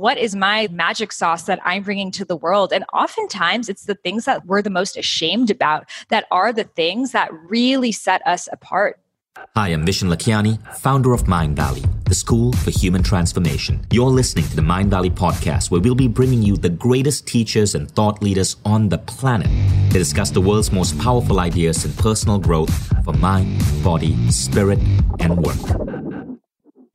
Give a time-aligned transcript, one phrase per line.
[0.00, 2.72] what is my magic sauce that I'm bringing to the world?
[2.72, 7.12] And oftentimes it's the things that we're the most ashamed about that are the things
[7.12, 8.98] that really set us apart.
[9.54, 13.86] Hi, I'm Vishen Lakhiani, founder of Mindvalley, the school for human transformation.
[13.90, 17.90] You're listening to the Mindvalley podcast, where we'll be bringing you the greatest teachers and
[17.90, 19.48] thought leaders on the planet
[19.92, 22.72] to discuss the world's most powerful ideas in personal growth
[23.04, 24.78] for mind, body, spirit,
[25.20, 26.09] and work.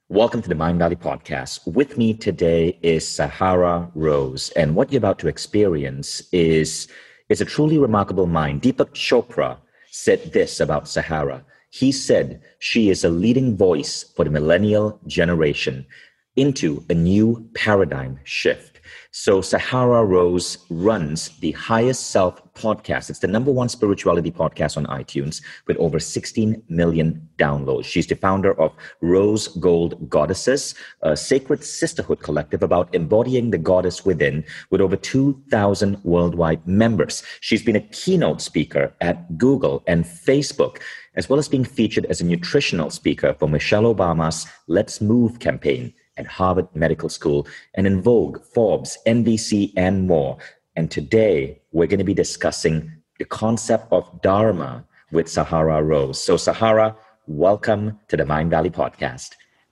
[0.10, 1.66] Welcome to the Mindvalley podcast.
[1.66, 6.88] With me today is Sahara Rose, and what you're about to experience is
[7.28, 8.62] is a truly remarkable mind.
[8.62, 9.58] Deepak Chopra
[9.90, 11.44] said this about Sahara.
[11.72, 15.88] He said she is a leading voice for the millennial generation
[16.36, 18.75] into a new paradigm shift.
[19.18, 23.10] So Sahara Rose runs the Highest Self podcast.
[23.10, 27.86] It's the number one spirituality podcast on iTunes with over 16 million downloads.
[27.86, 34.04] She's the founder of Rose Gold Goddesses, a sacred sisterhood collective about embodying the goddess
[34.04, 37.24] within with over 2,000 worldwide members.
[37.40, 40.82] She's been a keynote speaker at Google and Facebook
[41.16, 45.94] as well as being featured as a nutritional speaker for Michelle Obama's Let's Move campaign
[46.18, 50.38] at Harvard Medical School and in Vogue, Forbes, NBC, and more.
[50.76, 56.22] And today we're going to be discussing the concept of Dharma with Sahara Rose.
[56.22, 56.96] So, Sahara,
[57.28, 59.32] welcome to the Mindvalley podcast.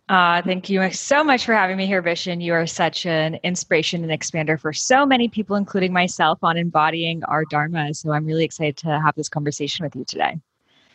[0.10, 2.44] Uh, thank you so much for having me here, Vishen.
[2.44, 7.24] You are such an inspiration and expander for so many people, including myself, on embodying
[7.24, 7.94] our Dharma.
[7.94, 10.40] So I'm really excited to have this conversation with you today.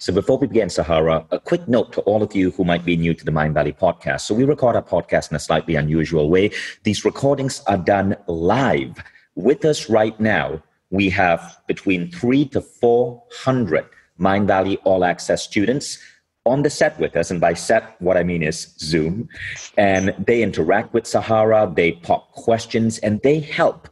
[0.00, 2.96] So before we begin, Sahara, a quick note to all of you who might be
[2.96, 4.20] new to the Mindvalley podcast.
[4.20, 6.52] So we record our podcast in a slightly unusual way.
[6.84, 9.02] These recordings are done live.
[9.34, 13.86] With us right now, we have between three to 400
[14.20, 15.98] Mindvalley All Access students
[16.46, 17.32] on the set with us.
[17.32, 19.28] And by set, what I mean is Zoom.
[19.76, 23.88] And they interact with Sahara, they pop questions, and they help.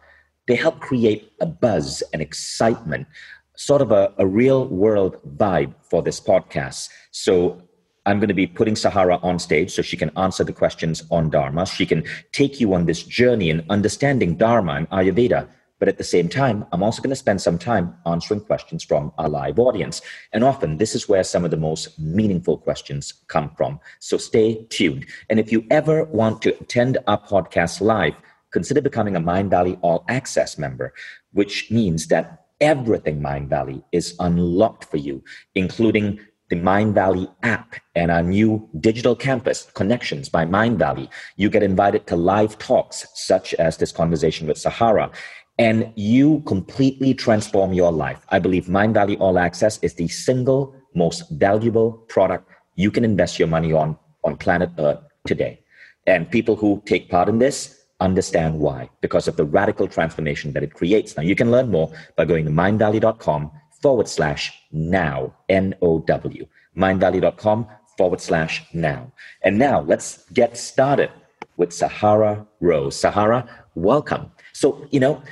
[0.47, 3.09] They help create a buzz and excitement
[3.57, 6.89] sort of a, a real world vibe for this podcast.
[7.11, 7.63] So
[8.07, 11.29] I'm going to be putting Sahara on stage so she can answer the questions on
[11.29, 11.67] Dharma.
[11.67, 15.48] She can take you on this journey in understanding Dharma and Ayurveda.
[15.79, 19.13] But at the same time, I'm also going to spend some time answering questions from
[19.19, 20.01] our live audience.
[20.33, 23.80] And often, this is where some of the most meaningful questions come from.
[23.98, 25.05] So stay tuned.
[25.29, 28.14] And if you ever want to attend our podcast live,
[28.53, 30.95] consider becoming a Mindvalley All Access member,
[31.33, 35.22] which means that everything Mindvalley is unlocked for you,
[35.55, 36.18] including
[36.48, 41.08] the Mindvalley app and our new digital campus, Connections by Mindvalley.
[41.36, 45.11] You get invited to live talks such as this conversation with Sahara,
[45.58, 48.24] and you completely transform your life.
[48.28, 53.48] I believe Mindvalley All Access is the single most valuable product you can invest your
[53.48, 55.61] money on on planet Earth today.
[56.06, 60.62] And people who take part in this understand why, because of the radical transformation that
[60.62, 61.17] it creates.
[61.17, 66.46] Now, you can learn more by going to mindvalley.com forward slash now, N O W.
[66.77, 69.11] Mindvalley.com forward slash now.
[69.42, 71.11] And now let's get started
[71.56, 72.96] with Sahara Rose.
[72.96, 74.30] Sahara, welcome.
[74.52, 75.23] So, you know,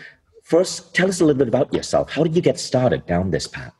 [0.42, 2.10] first tell us a little bit about yourself.
[2.10, 3.74] How did you get started down this path?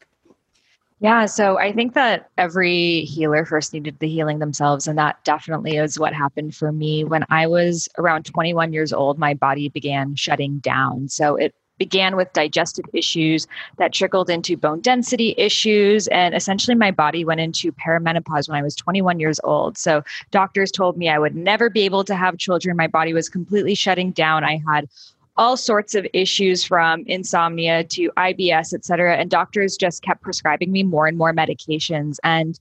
[1.04, 4.86] Yeah, so I think that every healer first needed the healing themselves.
[4.86, 7.04] And that definitely is what happened for me.
[7.04, 11.10] When I was around 21 years old, my body began shutting down.
[11.10, 16.06] So it began with digestive issues that trickled into bone density issues.
[16.08, 19.76] And essentially, my body went into perimenopause when I was 21 years old.
[19.76, 22.78] So, doctors told me I would never be able to have children.
[22.78, 24.42] My body was completely shutting down.
[24.42, 24.88] I had
[25.36, 29.16] all sorts of issues from insomnia to IBS, et cetera.
[29.16, 32.18] And doctors just kept prescribing me more and more medications.
[32.22, 32.58] And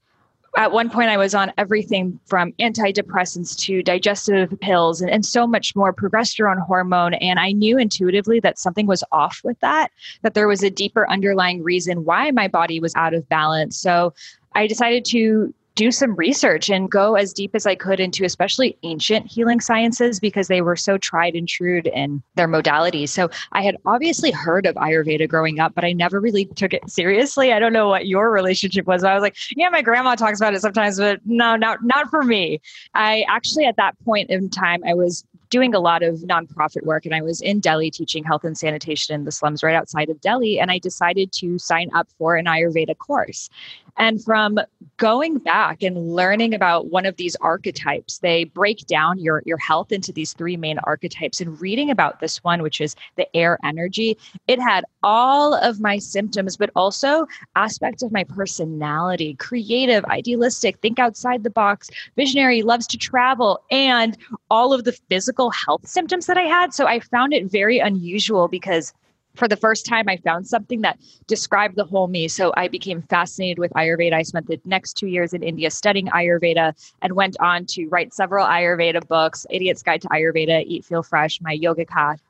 [0.56, 5.48] at one point, I was on everything from antidepressants to digestive pills and, and so
[5.48, 7.16] much more progesterone hormone.
[7.16, 9.90] And I knew intuitively that something was off with that,
[10.22, 13.78] that there was a deeper underlying reason why my body was out of balance.
[13.78, 14.14] So
[14.54, 18.78] I decided to do some research and go as deep as I could into especially
[18.84, 23.10] ancient healing sciences because they were so tried and true in their modalities.
[23.10, 26.90] So I had obviously heard of Ayurveda growing up, but I never really took it
[26.90, 27.54] seriously.
[27.54, 29.04] I don't know what your relationship was.
[29.04, 32.24] I was like, yeah, my grandma talks about it sometimes, but no, not not for
[32.24, 32.62] me.
[32.94, 37.06] I actually at that point in time I was doing a lot of nonprofit work
[37.06, 40.20] and I was in Delhi teaching health and sanitation in the slums right outside of
[40.20, 40.60] Delhi.
[40.60, 43.52] And I decided to sign up for an Ayurveda course.
[43.98, 44.60] And from
[44.98, 49.92] going back and learning about one of these archetypes, they break down your, your health
[49.92, 51.42] into these three main archetypes.
[51.42, 54.18] And reading about this one, which is the air energy,
[54.48, 61.00] it had all of my symptoms, but also aspects of my personality creative, idealistic, think
[61.00, 64.18] outside the box, visionary, loves to travel, and
[64.50, 66.74] all of the physical health symptoms that I had.
[66.74, 68.94] So I found it very unusual because
[69.36, 72.28] for the first time, I found something that described the whole me.
[72.28, 74.14] So I became fascinated with Ayurveda.
[74.14, 78.14] I spent the next two years in India studying Ayurveda and went on to write
[78.14, 81.86] several Ayurveda books Idiot's Guide to Ayurveda, Eat, Feel Fresh, my Yoga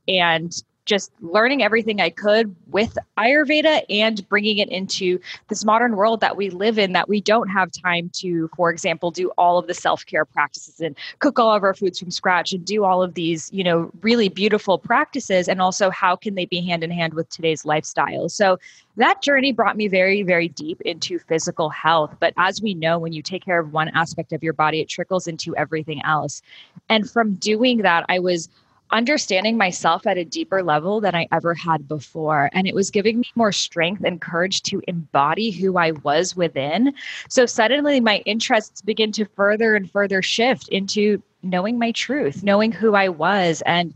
[0.07, 6.19] And just learning everything I could with Ayurveda and bringing it into this modern world
[6.21, 9.67] that we live in that we don't have time to, for example, do all of
[9.67, 13.01] the self care practices and cook all of our foods from scratch and do all
[13.01, 15.47] of these, you know, really beautiful practices.
[15.47, 18.29] And also, how can they be hand in hand with today's lifestyle?
[18.29, 18.59] So,
[18.97, 22.15] that journey brought me very, very deep into physical health.
[22.19, 24.89] But as we know, when you take care of one aspect of your body, it
[24.89, 26.43] trickles into everything else.
[26.89, 28.49] And from doing that, I was
[28.91, 32.49] understanding myself at a deeper level than I ever had before.
[32.53, 36.93] And it was giving me more strength and courage to embody who I was within.
[37.27, 42.71] So suddenly my interests begin to further and further shift into knowing my truth, knowing
[42.71, 43.93] who I was, and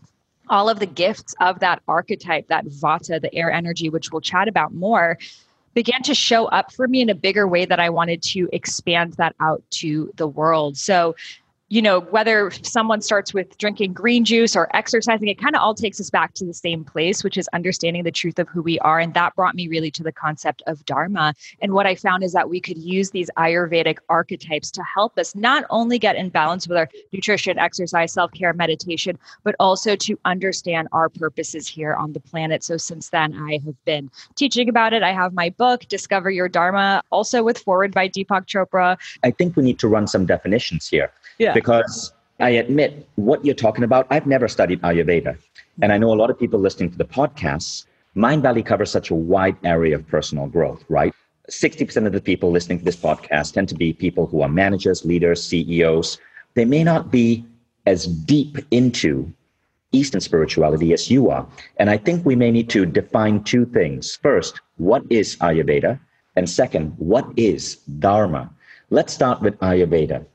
[0.49, 4.47] all of the gifts of that archetype, that vata, the air energy, which we'll chat
[4.47, 5.17] about more,
[5.73, 9.13] began to show up for me in a bigger way that I wanted to expand
[9.13, 10.75] that out to the world.
[10.75, 11.15] So
[11.69, 15.73] you know, whether someone starts with drinking green juice or exercising, it kind of all
[15.73, 18.79] takes us back to the same place, which is understanding the truth of who we
[18.79, 18.99] are.
[18.99, 21.33] And that brought me really to the concept of Dharma.
[21.61, 25.35] And what I found is that we could use these Ayurvedic archetypes to help us
[25.35, 30.17] not only get in balance with our nutrition, exercise, self care, meditation, but also to
[30.23, 32.63] understand our purposes here on the planet.
[32.63, 35.03] So since then, I have been teaching about it.
[35.03, 38.97] I have my book, Discover Your Dharma, also with Foreword by Deepak Chopra.
[39.23, 41.53] I think we need to run some definitions here yeah.
[41.53, 45.37] Because I admit what you're talking about, I've never studied Ayurveda.
[45.81, 47.85] And I know a lot of people listening to the podcasts,
[48.15, 51.13] Mindvalley covers such a wide area of personal growth, right?
[51.49, 55.05] 60% of the people listening to this podcast tend to be people who are managers,
[55.05, 56.17] leaders, CEOs.
[56.55, 57.45] They may not be
[57.85, 59.31] as deep into
[59.93, 61.47] Eastern spirituality as you are.
[61.77, 64.17] And I think we may need to define two things.
[64.17, 65.99] First, what is Ayurveda?
[66.35, 68.49] And second, what is Dharma?
[68.89, 70.25] Let's start with Ayurveda.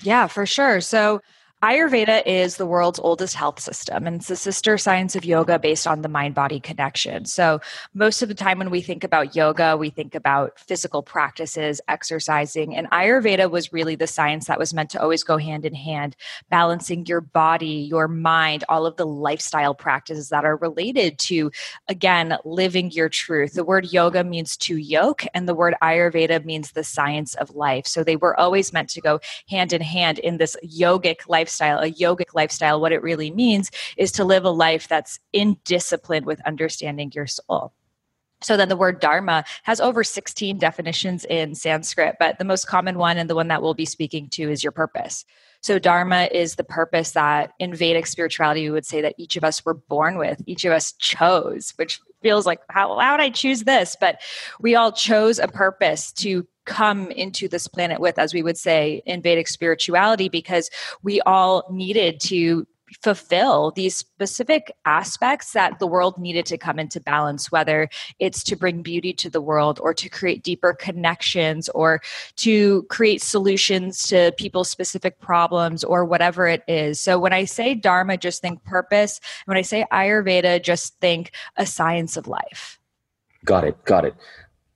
[0.00, 0.80] Yeah, for sure.
[0.80, 1.20] So
[1.62, 5.86] Ayurveda is the world's oldest health system, and it's the sister science of yoga based
[5.86, 7.26] on the mind body connection.
[7.26, 7.60] So,
[7.92, 12.74] most of the time when we think about yoga, we think about physical practices, exercising,
[12.74, 16.16] and Ayurveda was really the science that was meant to always go hand in hand,
[16.48, 21.50] balancing your body, your mind, all of the lifestyle practices that are related to,
[21.88, 23.52] again, living your truth.
[23.52, 27.86] The word yoga means to yoke, and the word Ayurveda means the science of life.
[27.86, 29.20] So, they were always meant to go
[29.50, 33.70] hand in hand in this yogic life lifestyle, a yogic lifestyle, what it really means
[33.96, 37.72] is to live a life that's in discipline with understanding your soul.
[38.42, 42.96] So then the word dharma has over 16 definitions in Sanskrit, but the most common
[42.98, 45.24] one and the one that we'll be speaking to is your purpose.
[45.62, 49.44] So dharma is the purpose that in Vedic spirituality we would say that each of
[49.44, 53.30] us were born with, each of us chose, which feels like how, how would I
[53.30, 53.96] choose this?
[54.00, 54.20] But
[54.60, 59.02] we all chose a purpose to come into this planet with, as we would say
[59.06, 60.70] in Vedic spirituality, because
[61.02, 62.66] we all needed to
[63.02, 67.88] fulfill these specific aspects that the world needed to come into balance, whether
[68.18, 72.00] it's to bring beauty to the world or to create deeper connections or
[72.36, 77.00] to create solutions to people's specific problems or whatever it is.
[77.00, 79.20] So when I say Dharma, just think purpose.
[79.46, 82.78] When I say Ayurveda, just think a science of life.
[83.44, 83.84] Got it.
[83.84, 84.14] Got it.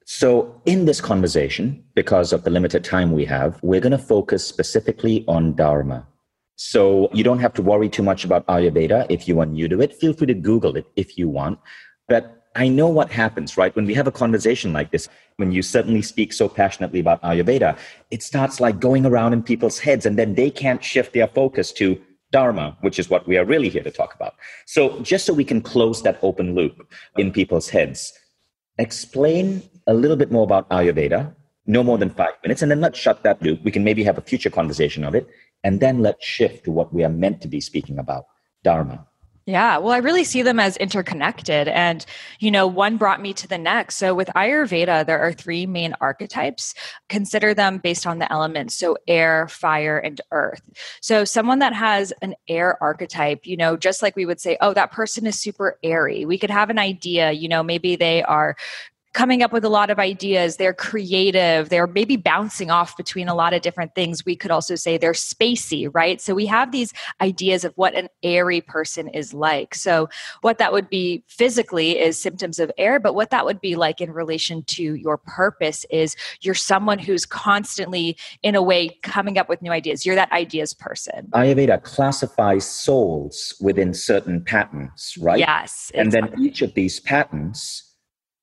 [0.06, 4.46] So, in this conversation, because of the limited time we have, we're going to focus
[4.46, 6.06] specifically on Dharma.
[6.56, 9.80] So, you don't have to worry too much about Ayurveda if you are new to
[9.80, 9.94] it.
[9.94, 11.58] Feel free to Google it if you want.
[12.08, 13.74] But I know what happens, right?
[13.74, 17.76] When we have a conversation like this, when you suddenly speak so passionately about Ayurveda,
[18.12, 21.72] it starts like going around in people's heads, and then they can't shift their focus
[21.72, 24.34] to Dharma, which is what we are really here to talk about.
[24.66, 28.12] So, just so we can close that open loop in people's heads,
[28.78, 31.34] explain a little bit more about Ayurveda,
[31.66, 33.64] no more than five minutes, and then let's shut that loop.
[33.64, 35.28] We can maybe have a future conversation of it,
[35.64, 38.26] and then let's shift to what we are meant to be speaking about
[38.62, 39.06] Dharma.
[39.46, 41.68] Yeah, well, I really see them as interconnected.
[41.68, 42.06] And,
[42.38, 43.96] you know, one brought me to the next.
[43.96, 46.74] So, with Ayurveda, there are three main archetypes.
[47.10, 48.74] Consider them based on the elements.
[48.74, 50.62] So, air, fire, and earth.
[51.02, 54.72] So, someone that has an air archetype, you know, just like we would say, oh,
[54.72, 58.56] that person is super airy, we could have an idea, you know, maybe they are
[59.14, 60.56] coming up with a lot of ideas.
[60.56, 61.68] They're creative.
[61.68, 64.24] They're maybe bouncing off between a lot of different things.
[64.26, 66.20] We could also say they're spacey, right?
[66.20, 69.74] So we have these ideas of what an airy person is like.
[69.74, 70.08] So,
[70.42, 74.00] what that would be physically is symptoms of air, but what that would be like
[74.00, 79.48] in relation to your purpose is you're someone who's constantly, in a way, coming up
[79.48, 80.04] with new ideas.
[80.04, 81.28] You're that ideas person.
[81.32, 85.38] Ayurveda classifies souls within certain patterns, right?
[85.38, 85.92] Yes.
[85.94, 86.30] And exactly.
[86.36, 87.93] then each of these patterns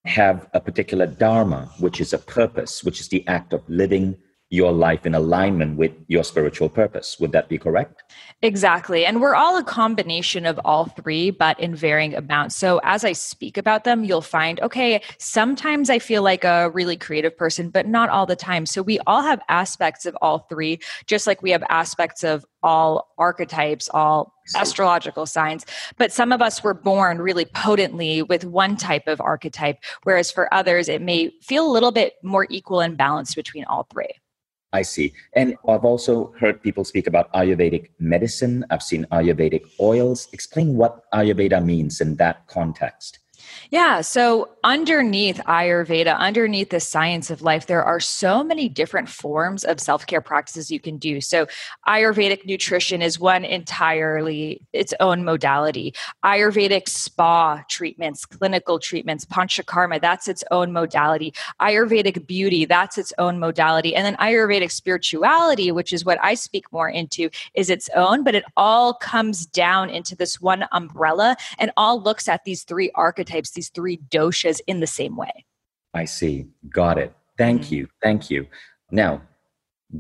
[0.06, 4.18] have a particular dharma, which is a purpose, which is the act of living
[4.52, 7.18] your life in alignment with your spiritual purpose.
[7.22, 8.04] Would that be correct?
[8.42, 9.06] Exactly.
[9.06, 12.58] And we're all a combination of all three, but in varying amounts.
[12.58, 16.98] So as I speak about them, you'll find, okay, sometimes I feel like a really
[16.98, 18.66] creative person, but not all the time.
[18.66, 23.14] So we all have aspects of all three, just like we have aspects of all
[23.18, 25.66] archetypes, all astrological signs.
[25.98, 30.54] But some of us were born really potently with one type of archetype, whereas for
[30.54, 34.10] others, it may feel a little bit more equal and balanced between all three.
[34.74, 35.14] I see.
[35.34, 38.66] And I've also heard people speak about Ayurvedic medicine.
[38.70, 40.30] I've seen Ayurvedic oils.
[40.32, 43.20] Explain what Ayurveda means in that context.
[43.70, 44.02] Yeah.
[44.02, 49.80] So, underneath Ayurveda, underneath the science of life, there are so many different forms of
[49.80, 51.22] self care practices you can do.
[51.22, 51.48] So,
[51.88, 55.94] Ayurvedic nutrition is one entirely its own modality.
[56.24, 61.34] Ayurvedic spa treatments, clinical treatments, panchakarma, that's its own modality.
[61.60, 63.96] Ayurvedic beauty, that's its own modality.
[63.96, 68.36] And then Ayurvedic spirituality, which is what I speak more into, is its own, but
[68.36, 73.41] it all comes down into this one umbrella and all looks at these three archetypes
[73.42, 75.46] archetypes, these three doshas, in the same way.
[75.94, 76.48] I see.
[76.70, 77.14] Got it.
[77.38, 77.76] Thank mm-hmm.
[77.76, 77.88] you.
[78.02, 78.48] Thank you.
[78.92, 79.22] Now,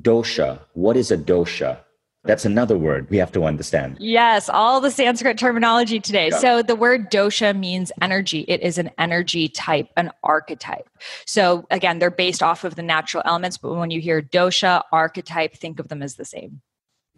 [0.01, 1.79] dosha, what is a dosha?
[2.23, 3.97] That's another word we have to understand.
[3.99, 6.29] Yes, all the Sanskrit terminology today.
[6.29, 6.37] Yeah.
[6.37, 8.45] So the word dosha means energy.
[8.47, 10.87] It is an energy type, an archetype.
[11.25, 15.55] So again, they're based off of the natural elements, but when you hear dosha, archetype,
[15.55, 16.61] think of them as the same.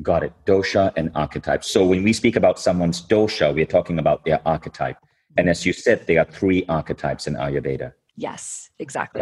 [0.01, 0.33] Got it.
[0.45, 1.65] Dosha and archetype.
[1.65, 4.97] So when we speak about someone's dosha, we're talking about their archetype.
[5.37, 7.93] And as you said, there are three archetypes in Ayurveda.
[8.15, 9.21] Yes, exactly.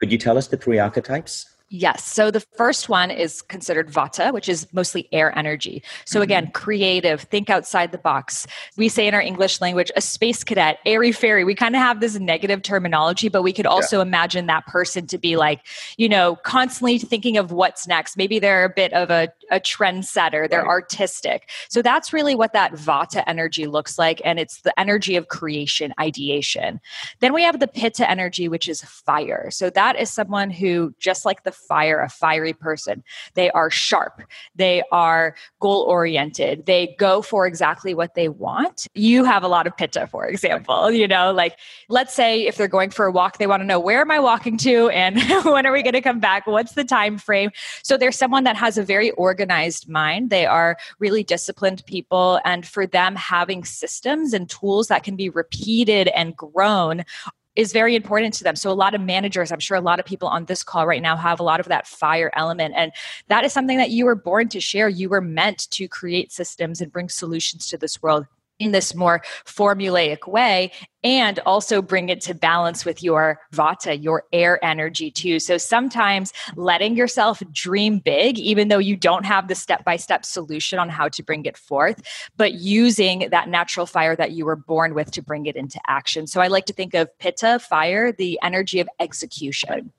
[0.00, 1.51] Could you tell us the three archetypes?
[1.74, 2.04] Yes.
[2.04, 5.82] So the first one is considered vata, which is mostly air energy.
[6.04, 6.24] So mm-hmm.
[6.24, 8.46] again, creative, think outside the box.
[8.76, 11.44] We say in our English language, a space cadet, airy fairy.
[11.44, 14.02] We kind of have this negative terminology, but we could also yeah.
[14.02, 18.18] imagine that person to be like, you know, constantly thinking of what's next.
[18.18, 20.68] Maybe they're a bit of a, a trendsetter, they're right.
[20.68, 21.48] artistic.
[21.70, 24.20] So that's really what that vata energy looks like.
[24.26, 26.82] And it's the energy of creation, ideation.
[27.20, 29.50] Then we have the pitta energy, which is fire.
[29.50, 33.02] So that is someone who, just like the fire, a fiery person.
[33.34, 34.22] They are sharp.
[34.54, 36.66] They are goal oriented.
[36.66, 38.86] They go for exactly what they want.
[38.94, 42.68] You have a lot of pitta, for example, you know, like let's say if they're
[42.68, 45.66] going for a walk, they want to know where am I walking to and when
[45.66, 46.46] are we going to come back?
[46.46, 47.50] What's the time frame?
[47.82, 50.30] So there's someone that has a very organized mind.
[50.30, 52.40] They are really disciplined people.
[52.44, 57.04] And for them, having systems and tools that can be repeated and grown
[57.56, 58.56] is very important to them.
[58.56, 61.02] So a lot of managers, I'm sure a lot of people on this call right
[61.02, 62.92] now have a lot of that fire element and
[63.28, 64.88] that is something that you were born to share.
[64.88, 68.26] You were meant to create systems and bring solutions to this world
[68.62, 70.70] in this more formulaic way
[71.04, 75.40] and also bring it to balance with your vata, your air energy too.
[75.40, 80.24] So sometimes letting yourself dream big, even though you don't have the step by step
[80.24, 82.02] solution on how to bring it forth,
[82.36, 86.26] but using that natural fire that you were born with to bring it into action.
[86.26, 89.92] So I like to think of pitta, fire, the energy of execution.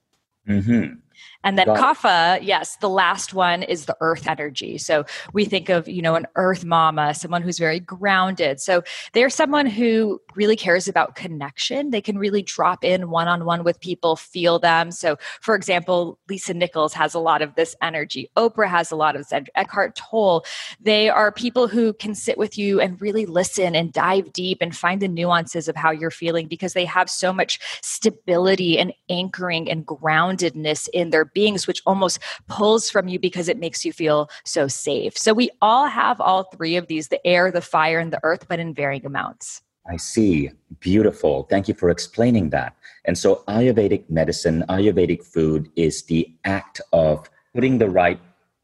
[0.48, 0.96] Mm-hmm.
[1.44, 4.78] And then kapha, yes, the last one is the earth energy.
[4.78, 8.62] So we think of, you know, an earth mama, someone who's very grounded.
[8.62, 11.90] So they're someone who really cares about connection.
[11.90, 14.92] They can really drop in one on one with people, feel them.
[14.92, 18.30] So, for example, Lisa Nichols has a lot of this energy.
[18.38, 19.42] Oprah has a lot of this.
[19.56, 20.46] Eckhart Tolle.
[20.80, 24.76] They are people who can sit with you and really listen and dive deep and
[24.76, 29.70] find the nuances of how you're feeling because they have so much stability and anchoring
[29.70, 34.30] and groundedness in their beings, which almost pulls from you because it makes you feel
[34.44, 35.18] so safe.
[35.18, 38.48] So, we all have all three of these the air, the fire, and the earth,
[38.50, 39.62] but in varying amounts.
[39.90, 40.50] I see.
[40.80, 41.44] Beautiful.
[41.50, 42.76] Thank you for explaining that.
[43.06, 48.20] And so, Ayurvedic medicine, Ayurvedic food is the act of putting the right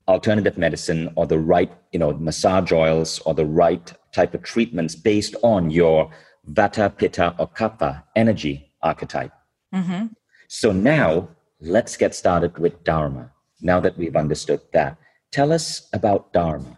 [0.10, 4.96] alternative medicine or the right, you know, massage oils or the right type of treatments
[4.96, 6.10] based on your
[6.52, 9.32] vata, pitta, or kapha energy archetype.
[9.74, 10.08] Mm-hmm.
[10.48, 11.30] So now
[11.62, 13.32] let's get started with dharma.
[13.62, 14.98] Now that we've understood that,
[15.32, 16.78] tell us about dharma.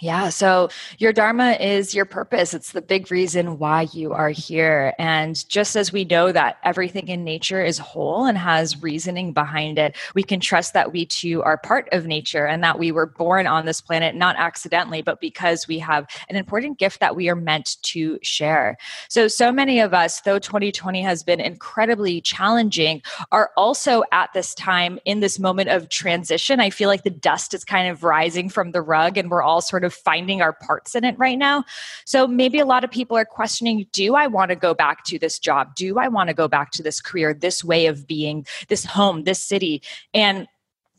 [0.00, 0.30] Yeah.
[0.30, 2.54] So your Dharma is your purpose.
[2.54, 4.94] It's the big reason why you are here.
[4.98, 9.78] And just as we know that everything in nature is whole and has reasoning behind
[9.78, 13.04] it, we can trust that we too are part of nature and that we were
[13.04, 17.28] born on this planet not accidentally, but because we have an important gift that we
[17.28, 18.78] are meant to share.
[19.10, 23.02] So, so many of us, though 2020 has been incredibly challenging,
[23.32, 26.58] are also at this time in this moment of transition.
[26.58, 29.60] I feel like the dust is kind of rising from the rug and we're all
[29.60, 31.64] sort of of finding our parts in it right now.
[32.04, 35.18] So maybe a lot of people are questioning do I want to go back to
[35.18, 35.74] this job?
[35.74, 39.24] Do I want to go back to this career, this way of being, this home,
[39.24, 39.82] this city?
[40.14, 40.46] And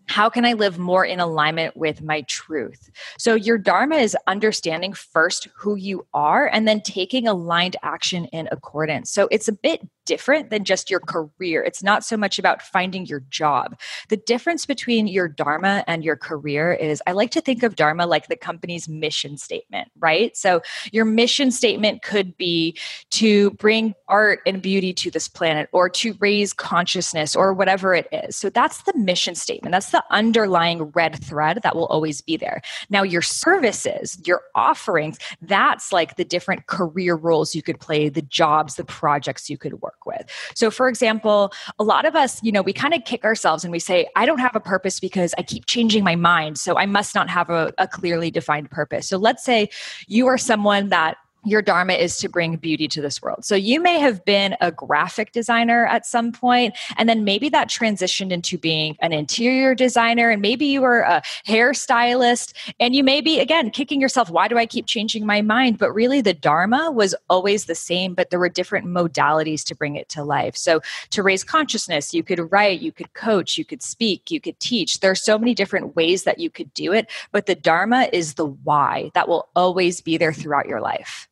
[0.07, 2.91] how can I live more in alignment with my truth?
[3.17, 8.49] So, your Dharma is understanding first who you are and then taking aligned action in
[8.51, 9.11] accordance.
[9.11, 11.63] So, it's a bit different than just your career.
[11.63, 13.79] It's not so much about finding your job.
[14.09, 18.05] The difference between your Dharma and your career is I like to think of Dharma
[18.05, 20.35] like the company's mission statement, right?
[20.35, 22.77] So your mission statement could be
[23.11, 28.07] to bring art and beauty to this planet or to raise consciousness or whatever it
[28.11, 28.35] is.
[28.35, 29.71] So that's the mission statement.
[29.71, 32.61] That's the underlying red thread that will always be there.
[32.89, 38.21] Now, your services, your offerings, that's like the different career roles you could play, the
[38.21, 40.29] jobs, the projects you could work with.
[40.55, 43.71] So, for example, a lot of us, you know, we kind of kick ourselves and
[43.71, 46.57] we say, I don't have a purpose because I keep changing my mind.
[46.57, 49.07] So, I must not have a, a clearly defined purpose.
[49.07, 49.69] So, let's say
[50.07, 53.43] you are someone that your dharma is to bring beauty to this world.
[53.43, 57.67] So you may have been a graphic designer at some point, and then maybe that
[57.67, 63.21] transitioned into being an interior designer, and maybe you were a hairstylist, and you may
[63.21, 65.77] be again kicking yourself, why do I keep changing my mind?
[65.79, 69.95] But really, the dharma was always the same, but there were different modalities to bring
[69.95, 70.55] it to life.
[70.55, 74.59] So to raise consciousness, you could write, you could coach, you could speak, you could
[74.59, 74.99] teach.
[74.99, 78.35] There are so many different ways that you could do it, but the dharma is
[78.35, 81.27] the why that will always be there throughout your life.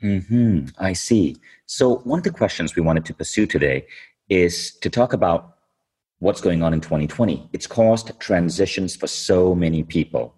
[0.00, 0.66] Hmm.
[0.78, 1.36] I see.
[1.66, 3.86] So one of the questions we wanted to pursue today
[4.28, 5.56] is to talk about
[6.18, 7.48] what's going on in 2020.
[7.52, 10.34] It's caused transitions for so many people.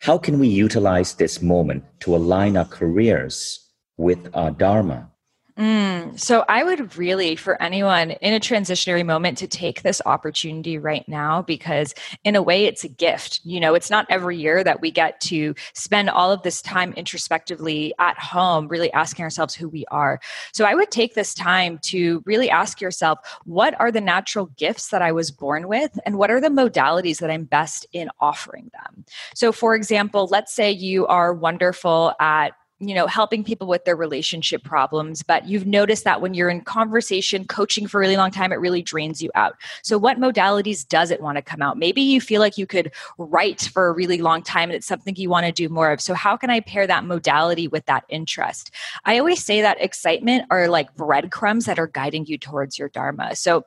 [0.00, 5.10] How can we utilize this moment to align our careers with our dharma?
[5.58, 10.78] Mm, so I would really, for anyone in a transitionary moment, to take this opportunity
[10.78, 13.40] right now because, in a way, it's a gift.
[13.42, 16.92] You know, it's not every year that we get to spend all of this time
[16.92, 20.20] introspectively at home, really asking ourselves who we are.
[20.52, 24.90] So I would take this time to really ask yourself, what are the natural gifts
[24.90, 28.70] that I was born with, and what are the modalities that I'm best in offering
[28.72, 29.04] them?
[29.34, 33.96] So, for example, let's say you are wonderful at you know helping people with their
[33.96, 38.30] relationship problems but you've noticed that when you're in conversation coaching for a really long
[38.30, 39.56] time it really drains you out.
[39.82, 41.78] So what modalities does it want to come out?
[41.78, 45.14] Maybe you feel like you could write for a really long time and it's something
[45.16, 46.00] you want to do more of.
[46.00, 48.70] So how can i pair that modality with that interest?
[49.04, 53.36] I always say that excitement are like breadcrumbs that are guiding you towards your dharma.
[53.36, 53.64] So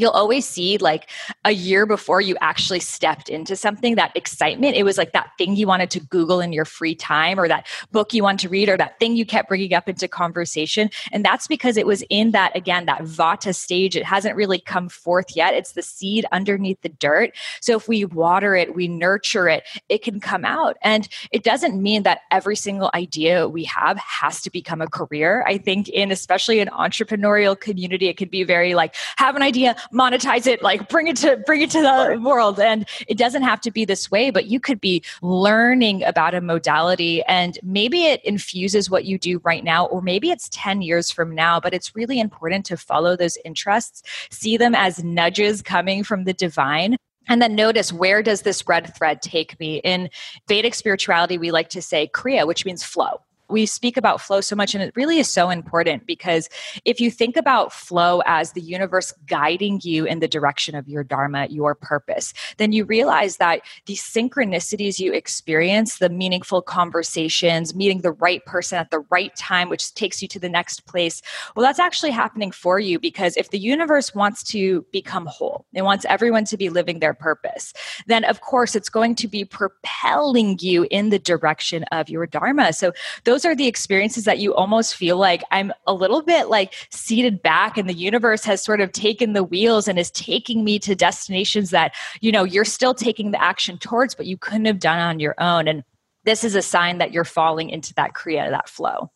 [0.00, 1.10] you'll always see like
[1.44, 4.74] a year before you actually stepped into something that excitement.
[4.74, 7.66] It was like that thing you wanted to google in your free time or that
[7.92, 10.88] book you want to read or that thing you kept bringing up into conversation.
[11.12, 13.94] And that's because it was in that again that vata stage.
[13.94, 15.52] It hasn't really come forth yet.
[15.52, 17.32] It's the seed underneath the dirt.
[17.60, 20.78] So if we water it we nurture it it can come out.
[20.82, 25.44] And it doesn't mean that every single idea we have has to become a career.
[25.46, 29.76] I think in especially an entrepreneurial community it could be very like have an idea
[29.92, 32.60] monetize it like bring it to bring it to the world.
[32.60, 36.40] And it doesn't have to be this way but you could be learning about a
[36.40, 41.10] modality and maybe it infuses what you do right now or maybe it's 10 years
[41.10, 46.04] from now but it's really important to follow those interests see them as nudges coming
[46.04, 46.96] from the divine
[47.28, 49.76] and then notice where does this red thread take me?
[49.84, 50.10] In
[50.48, 54.56] vedic spirituality we like to say kriya which means flow we speak about flow so
[54.56, 56.48] much and it really is so important because
[56.84, 61.04] if you think about flow as the universe guiding you in the direction of your
[61.04, 68.00] dharma your purpose then you realize that the synchronicities you experience the meaningful conversations meeting
[68.00, 71.22] the right person at the right time which takes you to the next place
[71.54, 75.82] well that's actually happening for you because if the universe wants to become whole it
[75.82, 77.72] wants everyone to be living their purpose
[78.06, 82.72] then of course it's going to be propelling you in the direction of your dharma.
[82.72, 82.92] So
[83.24, 86.74] those those are the experiences that you almost feel like I'm a little bit like
[86.90, 90.78] seated back and the universe has sort of taken the wheels and is taking me
[90.80, 94.78] to destinations that, you know, you're still taking the action towards, but you couldn't have
[94.78, 95.68] done on your own.
[95.68, 95.84] And
[96.24, 99.10] this is a sign that you're falling into that Kriya, that flow.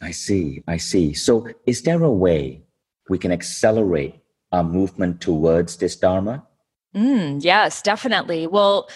[0.00, 0.62] I see.
[0.68, 1.12] I see.
[1.14, 2.62] So is there a way
[3.08, 4.20] we can accelerate
[4.52, 6.46] our movement towards this Dharma?
[6.94, 8.46] Mm, yes, definitely.
[8.46, 8.88] Well,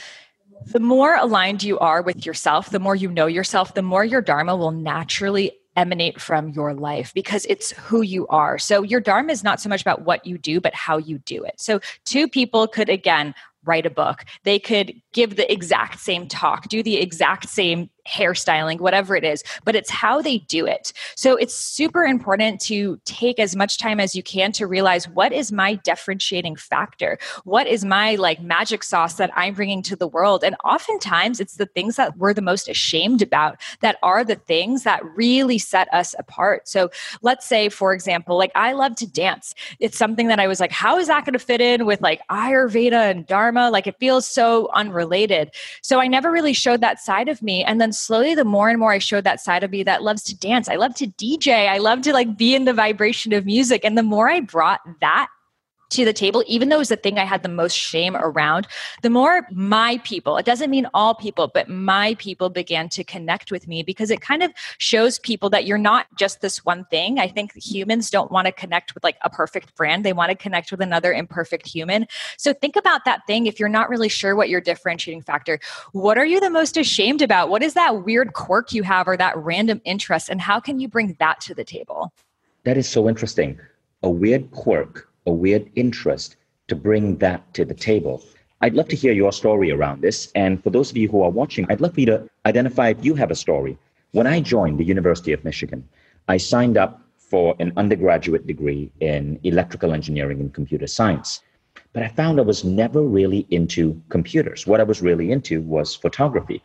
[0.67, 4.21] the more aligned you are with yourself, the more you know yourself, the more your
[4.21, 8.59] Dharma will naturally emanate from your life because it's who you are.
[8.59, 11.45] So your Dharma is not so much about what you do, but how you do
[11.45, 11.55] it.
[11.61, 14.25] So two people could, again, write a book.
[14.43, 19.43] They could give the exact same talk, do the exact same hairstyling, whatever it is,
[19.65, 20.93] but it's how they do it.
[21.15, 25.33] So it's super important to take as much time as you can to realize what
[25.33, 27.19] is my differentiating factor?
[27.45, 30.43] What is my like magic sauce that I'm bringing to the world?
[30.45, 34.83] And oftentimes it's the things that we're the most ashamed about that are the things
[34.83, 36.69] that really set us apart.
[36.69, 36.91] So
[37.23, 39.55] let's say, for example, like I love to dance.
[39.79, 42.21] It's something that I was like, how is that going to fit in with like
[42.29, 43.71] Ayurveda and Dharma?
[43.71, 45.51] Like it feels so unrelated.
[45.83, 47.65] So I never really showed that side of me.
[47.65, 50.23] And then slowly the more and more I showed that side of me that loves
[50.25, 53.47] to dance, I love to DJ, I love to like be in the vibration of
[53.47, 53.85] music.
[53.85, 55.29] And the more I brought that
[55.93, 58.67] to the table, even though it was the thing I had the most shame around,
[59.03, 63.51] the more my people, it doesn't mean all people, but my people began to connect
[63.51, 67.19] with me because it kind of shows people that you're not just this one thing.
[67.19, 70.37] I think humans don't want to connect with like a perfect brand, they want to
[70.37, 72.07] connect with another imperfect human.
[72.39, 75.61] So think about that thing if you're not really sure what your differentiating factor.
[75.93, 77.51] What are you the most ashamed about?
[77.51, 80.89] What is that weird quirk you have or that random interest and how can you
[80.89, 82.13] bring that to the table?
[82.65, 83.59] That is so interesting.
[84.03, 86.37] A weird quirk a weird interest
[86.69, 88.23] to bring that to the table.
[88.61, 90.31] I'd love to hear your story around this.
[90.35, 93.05] And for those of you who are watching, I'd love for you to identify if
[93.05, 93.77] you have a story.
[94.13, 95.89] When I joined the University of Michigan,
[96.29, 101.41] I signed up for an undergraduate degree in electrical engineering and computer science.
[101.93, 104.67] But I found I was never really into computers.
[104.67, 106.63] What I was really into was photography.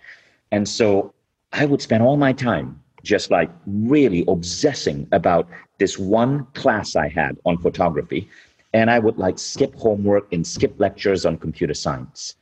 [0.52, 1.14] And so
[1.54, 5.48] I would spend all my time just like really obsessing about
[5.80, 8.30] this one class I had on photography
[8.74, 12.36] and I would like skip homework and skip lectures on computer science.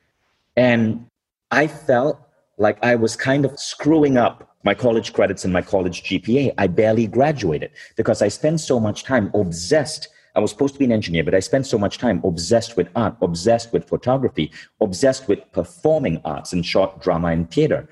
[0.56, 1.06] And
[1.52, 2.20] I felt
[2.58, 6.54] like I was kind of screwing up my college credits and my college GPA.
[6.58, 10.10] I barely graduated because I spent so much time obsessed.
[10.36, 12.89] I was supposed to be an engineer, but I spent so much time obsessed with
[12.96, 17.88] art, obsessed with photography, obsessed with performing arts and short drama and theater.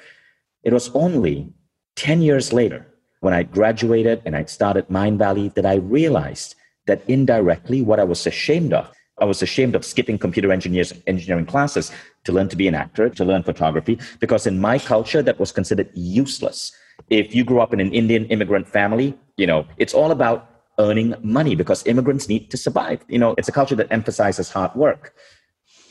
[0.64, 1.54] It was only
[1.96, 2.88] 10 years later,
[3.22, 6.56] when I graduated and I started Mindvalley, that I realized
[6.88, 8.92] that indirectly what I was ashamed of.
[9.20, 11.92] I was ashamed of skipping computer engineers engineering classes
[12.26, 15.52] to learn to be an actor, to learn photography, because in my culture that was
[15.52, 16.72] considered useless.
[17.10, 21.14] If you grew up in an Indian immigrant family, you know, it's all about earning
[21.22, 23.06] money because immigrants need to survive.
[23.08, 25.14] You know, it's a culture that emphasizes hard work.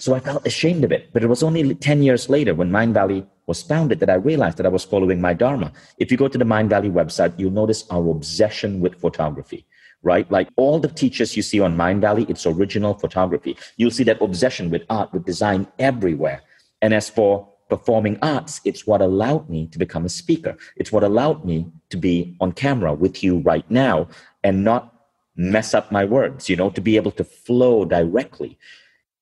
[0.03, 1.11] So I felt ashamed of it.
[1.12, 4.67] But it was only 10 years later when Mindvalley was founded that I realized that
[4.67, 5.71] I was following my Dharma.
[5.97, 9.65] If you go to the Mindvalley website, you'll notice our obsession with photography
[10.05, 10.29] right?
[10.33, 13.57] Like all the teachers you see on Mindvalley, it's original photography.
[13.77, 16.43] You'll see that obsession with art, with design everywhere.
[16.81, 20.57] And as for performing arts, it's what allowed me to become a speaker.
[20.75, 24.09] It's what allowed me to be on camera with you right now
[24.43, 24.93] and not
[25.37, 28.59] mess up my words, you know, to be able to flow directly.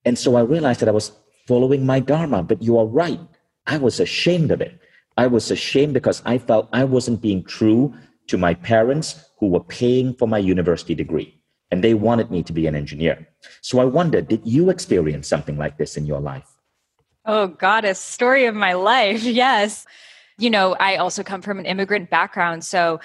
[0.05, 1.13] And so I realized that I was
[1.47, 3.21] following my Dharma, but you are right.
[3.67, 4.79] I was ashamed of it.
[5.17, 7.95] I was ashamed because I felt I wasn't being true
[8.29, 12.53] to my parents who were paying for my university degree and they wanted me to
[12.53, 13.29] be an engineer.
[13.61, 16.49] So I wondered, did you experience something like this in your life?
[17.27, 19.23] Oh, goddess, story of my life.
[19.23, 19.87] Yes.
[20.39, 22.65] You know, I also come from an immigrant background.
[22.65, 23.01] So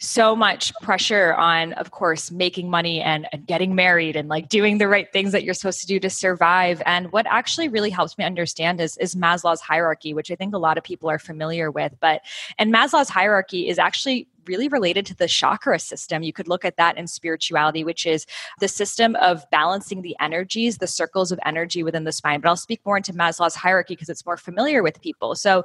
[0.00, 4.78] so much pressure on of course making money and, and, getting married and like doing
[4.78, 8.16] the right things that you're supposed to do to survive and what actually really helps
[8.16, 11.70] me understand is, is maslow's hierarchy which i think a lot of people are familiar
[11.70, 12.22] with but
[12.58, 16.22] and maslow's hierarchy is actually really related to the chakra system.
[16.22, 18.26] You could look at that in spirituality, which is
[18.58, 22.40] the system of balancing the energies, the circles of energy within the spine.
[22.40, 25.34] But I'll speak more into Maslow's hierarchy because it's more familiar with people.
[25.34, 25.64] So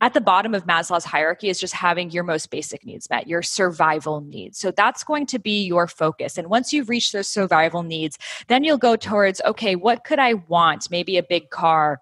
[0.00, 3.42] at the bottom of Maslow's hierarchy is just having your most basic needs met, your
[3.42, 4.58] survival needs.
[4.58, 6.38] So that's going to be your focus.
[6.38, 10.34] And once you've reached those survival needs, then you'll go towards, okay, what could I
[10.34, 10.90] want?
[10.90, 12.00] Maybe a big car,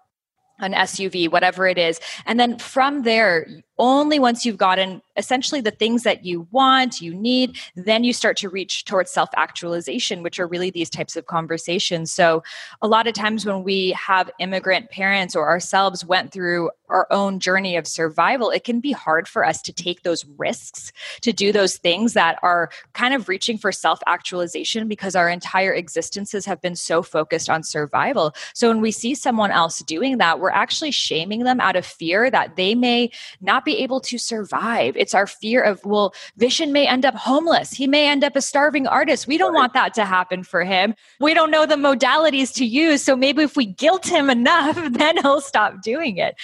[0.59, 1.99] an SUV, whatever it is.
[2.25, 3.47] And then from there,
[3.79, 8.37] only once you've gotten essentially the things that you want, you need, then you start
[8.37, 12.11] to reach towards self actualization, which are really these types of conversations.
[12.11, 12.43] So,
[12.81, 17.39] a lot of times when we have immigrant parents or ourselves went through our own
[17.39, 21.51] journey of survival, it can be hard for us to take those risks, to do
[21.51, 26.61] those things that are kind of reaching for self actualization because our entire existences have
[26.61, 28.33] been so focused on survival.
[28.53, 32.29] So, when we see someone else doing that, we're actually shaming them out of fear
[32.29, 33.11] that they may
[33.41, 34.97] not be able to survive.
[34.97, 37.71] It's our fear of, well, Vishen may end up homeless.
[37.71, 39.27] He may end up a starving artist.
[39.27, 39.59] We don't right.
[39.59, 40.95] want that to happen for him.
[41.19, 43.03] We don't know the modalities to use.
[43.03, 46.35] So maybe if we guilt him enough, then he'll stop doing it.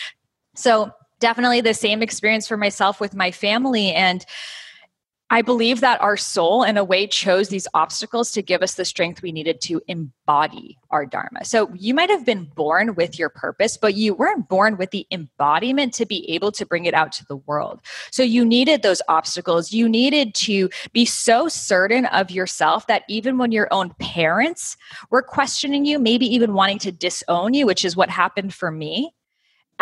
[0.56, 3.94] So definitely the same experience for myself with my family.
[3.94, 4.26] And
[5.30, 8.86] I believe that our soul, in a way, chose these obstacles to give us the
[8.86, 11.44] strength we needed to embody our Dharma.
[11.44, 15.08] So you might have been born with your purpose, but you weren't born with the
[15.10, 17.82] embodiment to be able to bring it out to the world.
[18.12, 19.74] So you needed those obstacles.
[19.74, 24.78] You needed to be so certain of yourself that even when your own parents
[25.10, 29.14] were questioning you, maybe even wanting to disown you, which is what happened for me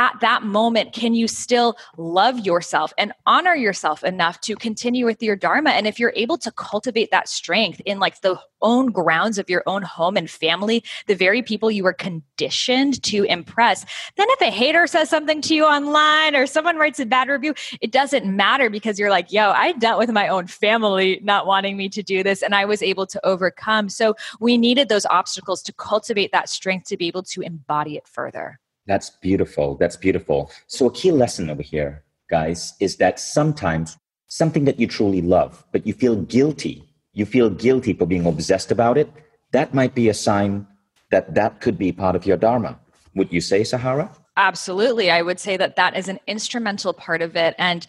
[0.01, 5.21] at that moment, can you still love yourself and honor yourself enough to continue with
[5.21, 5.69] your Dharma?
[5.69, 9.61] And if you're able to cultivate that strength in like the own grounds of your
[9.67, 13.85] own home and family, the very people you were conditioned to impress,
[14.17, 17.53] then if a hater says something to you online or someone writes a bad review,
[17.79, 21.77] it doesn't matter because you're like, yo, I dealt with my own family not wanting
[21.77, 23.87] me to do this and I was able to overcome.
[23.87, 28.07] So we needed those obstacles to cultivate that strength to be able to embody it
[28.07, 28.59] further.
[28.91, 29.77] That's beautiful.
[29.77, 30.51] That's beautiful.
[30.67, 35.63] So, a key lesson over here, guys, is that sometimes something that you truly love,
[35.71, 39.09] but you feel guilty, you feel guilty for being obsessed about it,
[39.53, 40.67] that might be a sign
[41.09, 42.77] that that could be part of your Dharma.
[43.15, 44.11] Would you say, Sahara?
[44.35, 45.09] Absolutely.
[45.09, 47.55] I would say that that is an instrumental part of it.
[47.57, 47.87] And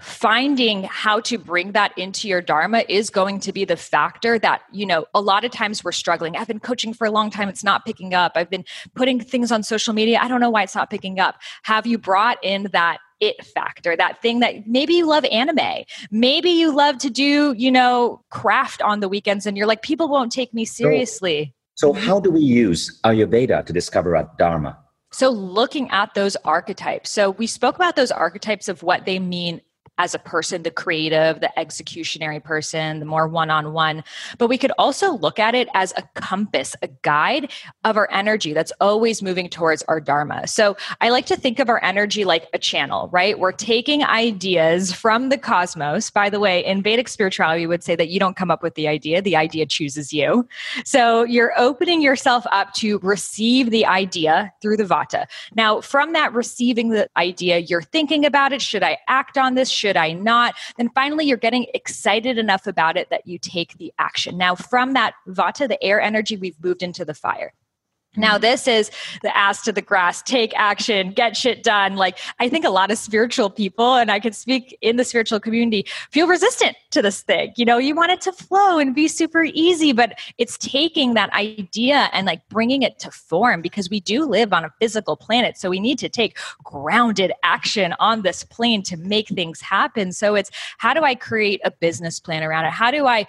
[0.00, 4.62] finding how to bring that into your dharma is going to be the factor that
[4.72, 6.36] you know a lot of times we're struggling.
[6.36, 7.48] I've been coaching for a long time.
[7.48, 8.32] It's not picking up.
[8.34, 10.18] I've been putting things on social media.
[10.20, 11.36] I don't know why it's not picking up.
[11.64, 15.84] Have you brought in that it factor that thing that maybe you love anime?
[16.10, 20.08] Maybe you love to do you know craft on the weekends and you're like people
[20.08, 21.54] won't take me seriously.
[21.74, 24.78] so, so how do we use ayurveda to discover our dharma?
[25.12, 27.10] So, looking at those archetypes.
[27.10, 29.60] So, we spoke about those archetypes of what they mean
[30.00, 34.02] as a person, the creative, the executionary person, the more one on one.
[34.38, 37.52] But we could also look at it as a compass, a guide
[37.84, 40.46] of our energy that's always moving towards our Dharma.
[40.46, 43.38] So I like to think of our energy like a channel, right?
[43.38, 46.10] We're taking ideas from the cosmos.
[46.10, 48.76] By the way, in Vedic spirituality, we would say that you don't come up with
[48.76, 50.48] the idea, the idea chooses you.
[50.86, 55.26] So you're opening yourself up to receive the idea through the Vata.
[55.54, 58.62] Now, from that receiving the idea, you're thinking about it.
[58.62, 59.68] Should I act on this?
[59.68, 60.54] Should should I not?
[60.76, 64.38] Then finally, you're getting excited enough about it that you take the action.
[64.38, 67.52] Now, from that vata, the air energy, we've moved into the fire.
[68.16, 68.42] Now, mm-hmm.
[68.42, 68.90] this is
[69.22, 71.94] the ass to the grass, take action, get shit done.
[71.94, 75.38] Like, I think a lot of spiritual people, and I can speak in the spiritual
[75.38, 77.52] community, feel resistant to this thing.
[77.56, 81.32] You know, you want it to flow and be super easy, but it's taking that
[81.32, 85.56] idea and like bringing it to form because we do live on a physical planet.
[85.56, 90.12] So we need to take grounded action on this plane to make things happen.
[90.12, 92.72] So it's how do I create a business plan around it?
[92.72, 93.26] How do I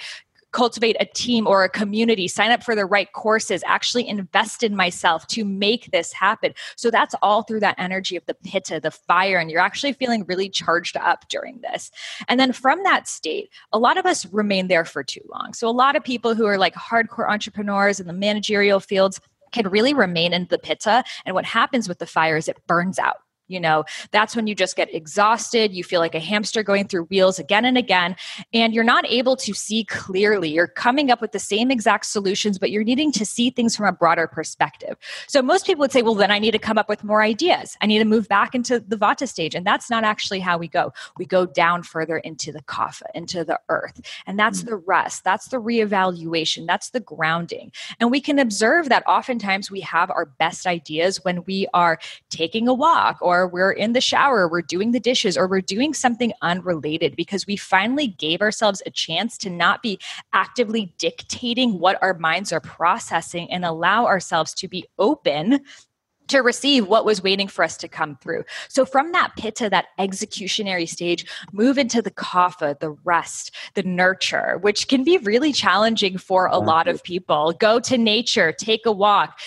[0.51, 4.75] cultivate a team or a community, sign up for the right courses, actually invest in
[4.75, 6.53] myself to make this happen.
[6.75, 10.25] So that's all through that energy of the pitta, the fire, and you're actually feeling
[10.25, 11.91] really charged up during this.
[12.27, 15.53] And then from that state, a lot of us remain there for too long.
[15.53, 19.19] So a lot of people who are like hardcore entrepreneurs in the managerial fields
[19.51, 21.03] can really remain in the pitta.
[21.25, 23.17] And what happens with the fire is it burns out
[23.51, 27.03] you know that's when you just get exhausted you feel like a hamster going through
[27.05, 28.15] wheels again and again
[28.53, 30.49] and you're not able to see clearly.
[30.49, 33.85] You're coming up with the same exact solutions but you're needing to see things from
[33.85, 34.97] a broader perspective.
[35.27, 37.77] So most people would say well then i need to come up with more ideas.
[37.81, 39.55] I need to move back into the vata stage.
[39.55, 40.93] And that's not actually how we go.
[41.17, 44.01] We go down further into the kapha into the earth.
[44.25, 44.69] And that's mm-hmm.
[44.69, 45.23] the rest.
[45.23, 46.67] That's the reevaluation.
[46.67, 47.71] That's the grounding.
[47.99, 52.67] And we can observe that oftentimes we have our best ideas when we are taking
[52.67, 55.93] a walk or or we're in the shower, we're doing the dishes, or we're doing
[55.93, 59.99] something unrelated because we finally gave ourselves a chance to not be
[60.33, 65.59] actively dictating what our minds are processing and allow ourselves to be open
[66.27, 68.43] to receive what was waiting for us to come through.
[68.69, 74.57] So from that pitta, that executionary stage, move into the kapha, the rest, the nurture,
[74.61, 77.53] which can be really challenging for a lot of people.
[77.59, 79.39] Go to nature, take a walk,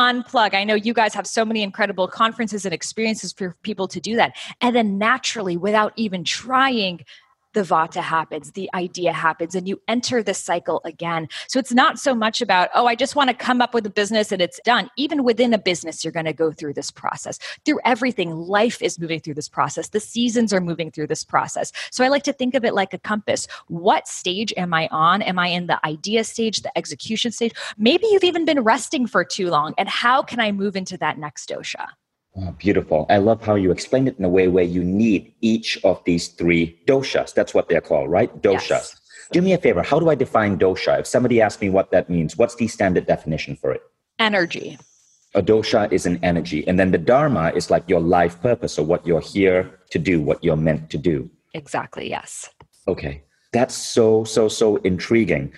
[0.00, 0.54] unplug.
[0.54, 4.16] I know you guys have so many incredible conferences and experiences for people to do
[4.16, 4.34] that.
[4.60, 7.04] And then naturally, without even trying,
[7.52, 11.28] the vata happens, the idea happens, and you enter the cycle again.
[11.48, 13.90] So it's not so much about, oh, I just want to come up with a
[13.90, 14.90] business and it's done.
[14.96, 17.38] Even within a business, you're going to go through this process.
[17.64, 19.88] Through everything, life is moving through this process.
[19.88, 21.72] The seasons are moving through this process.
[21.90, 23.46] So I like to think of it like a compass.
[23.68, 25.22] What stage am I on?
[25.22, 27.52] Am I in the idea stage, the execution stage?
[27.76, 29.74] Maybe you've even been resting for too long.
[29.78, 31.86] And how can I move into that next dosha?
[32.36, 33.06] Oh, beautiful.
[33.08, 36.28] I love how you explained it in a way where you need each of these
[36.28, 37.34] three doshas.
[37.34, 38.30] That's what they're called, right?
[38.40, 38.70] Doshas.
[38.70, 39.00] Yes.
[39.32, 39.82] Do me a favor.
[39.82, 41.00] How do I define dosha?
[41.00, 43.82] If somebody asks me what that means, what's the standard definition for it?
[44.18, 44.78] Energy.
[45.34, 46.66] A dosha is an energy.
[46.66, 50.20] And then the dharma is like your life purpose or what you're here to do,
[50.20, 51.30] what you're meant to do.
[51.54, 52.50] Exactly, yes.
[52.88, 53.22] Okay.
[53.52, 55.52] That's so, so, so intriguing.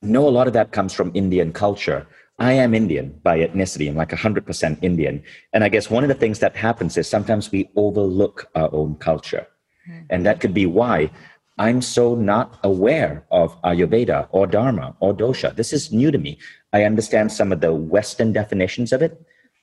[0.00, 2.06] know a lot of that comes from Indian culture.
[2.38, 3.88] I am Indian by ethnicity.
[3.88, 5.22] I'm like 100% Indian.
[5.52, 8.94] And I guess one of the things that happens is sometimes we overlook our own
[8.96, 9.46] culture.
[9.88, 10.06] Mm-hmm.
[10.10, 11.10] And that could be why
[11.58, 15.56] I'm so not aware of Ayurveda or Dharma or dosha.
[15.56, 16.38] This is new to me.
[16.72, 19.20] I understand some of the Western definitions of it,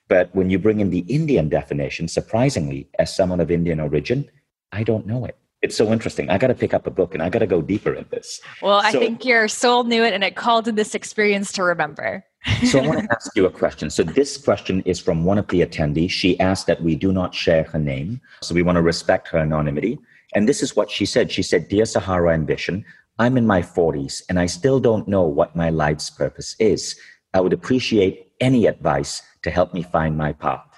[0.09, 4.29] but when you bring in the Indian definition, surprisingly, as someone of Indian origin,
[4.73, 6.29] I don't know it it's so interesting.
[6.29, 8.39] I got to pick up a book and I got to go deeper in this.
[8.61, 11.63] Well, so, I think your soul knew it and it called in this experience to
[11.63, 12.23] remember.
[12.63, 13.89] so I want to ask you a question.
[13.89, 16.11] So this question is from one of the attendees.
[16.11, 18.21] She asked that we do not share her name.
[18.41, 19.97] So we want to respect her anonymity.
[20.35, 21.31] And this is what she said.
[21.31, 22.83] She said, Dear Sahara and Vishen,
[23.17, 26.95] I'm in my 40s and I still don't know what my life's purpose is.
[27.33, 30.75] I would appreciate any advice to help me find my path.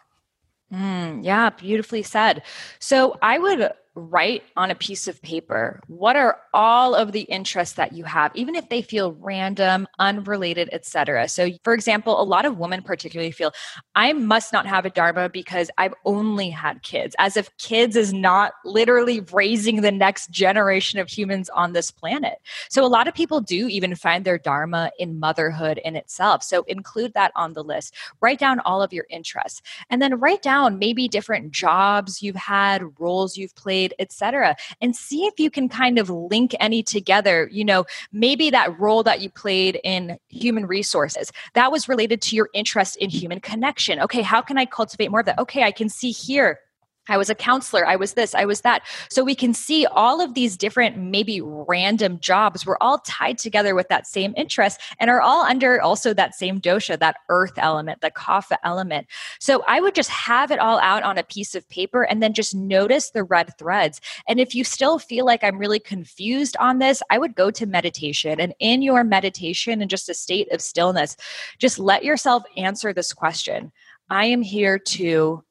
[0.74, 2.44] Mm, yeah, beautifully said.
[2.80, 7.76] So I would write on a piece of paper what are all of the interests
[7.76, 12.46] that you have even if they feel random unrelated etc so for example a lot
[12.46, 13.52] of women particularly feel
[13.96, 18.14] i must not have a dharma because i've only had kids as if kids is
[18.14, 22.40] not literally raising the next generation of humans on this planet.
[22.70, 26.44] So a lot of people do even find their dharma in motherhood in itself.
[26.44, 27.96] So include that on the list.
[28.22, 29.62] Write down all of your interests.
[29.90, 35.26] And then write down maybe different jobs you've had roles you've played etc and see
[35.26, 39.30] if you can kind of link any together you know maybe that role that you
[39.30, 44.00] played in human resources that was related to your interest in human connection.
[44.00, 45.40] Okay how can i cultivate more of that?
[45.40, 46.60] Okay i can see here
[47.08, 47.86] I was a counselor.
[47.88, 48.84] I was this, I was that.
[49.10, 53.76] So we can see all of these different, maybe random jobs were all tied together
[53.76, 58.02] with that same interest and are all under also that same dosha, that earth element,
[58.02, 59.08] the kapha element.
[59.40, 62.34] So I would just have it all out on a piece of paper and then
[62.34, 64.02] just notice the red threads.
[64.28, 67.66] And if you still feel like I'm really confused on this, I would go to
[67.66, 68.40] meditation.
[68.40, 71.16] And in your meditation and just a state of stillness,
[71.60, 73.72] just let yourself answer this question
[74.10, 75.44] I am here to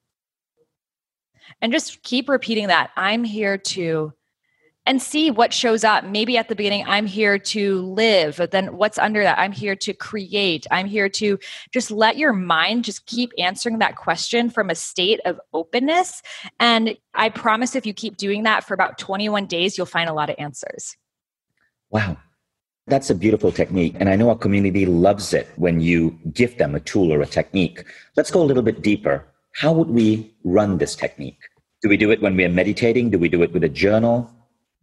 [1.60, 2.90] and just keep repeating that.
[2.96, 4.12] I'm here to
[4.86, 6.04] and see what shows up.
[6.04, 9.38] Maybe at the beginning, I'm here to live, but then what's under that?
[9.38, 10.66] I'm here to create.
[10.70, 11.38] I'm here to
[11.72, 16.22] just let your mind just keep answering that question from a state of openness.
[16.60, 20.14] And I promise if you keep doing that for about 21 days, you'll find a
[20.14, 20.96] lot of answers.
[21.90, 22.16] Wow.
[22.86, 23.96] That's a beautiful technique.
[23.98, 27.26] And I know our community loves it when you give them a tool or a
[27.26, 27.84] technique.
[28.16, 31.40] Let's go a little bit deeper how would we run this technique?
[31.82, 33.10] Do we do it when we are meditating?
[33.10, 34.30] Do we do it with a journal?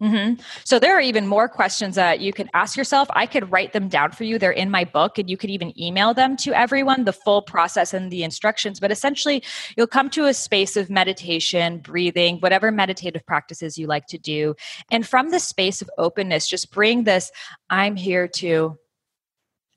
[0.01, 0.41] Mm-hmm.
[0.65, 3.07] So there are even more questions that you could ask yourself.
[3.11, 4.37] I could write them down for you.
[4.37, 7.93] They're in my book, and you could even email them to everyone, the full process
[7.93, 8.79] and the instructions.
[8.79, 9.43] But essentially,
[9.77, 14.55] you'll come to a space of meditation, breathing, whatever meditative practices you like to do.
[14.91, 17.31] And from the space of openness, just bring this
[17.69, 18.77] I'm here to.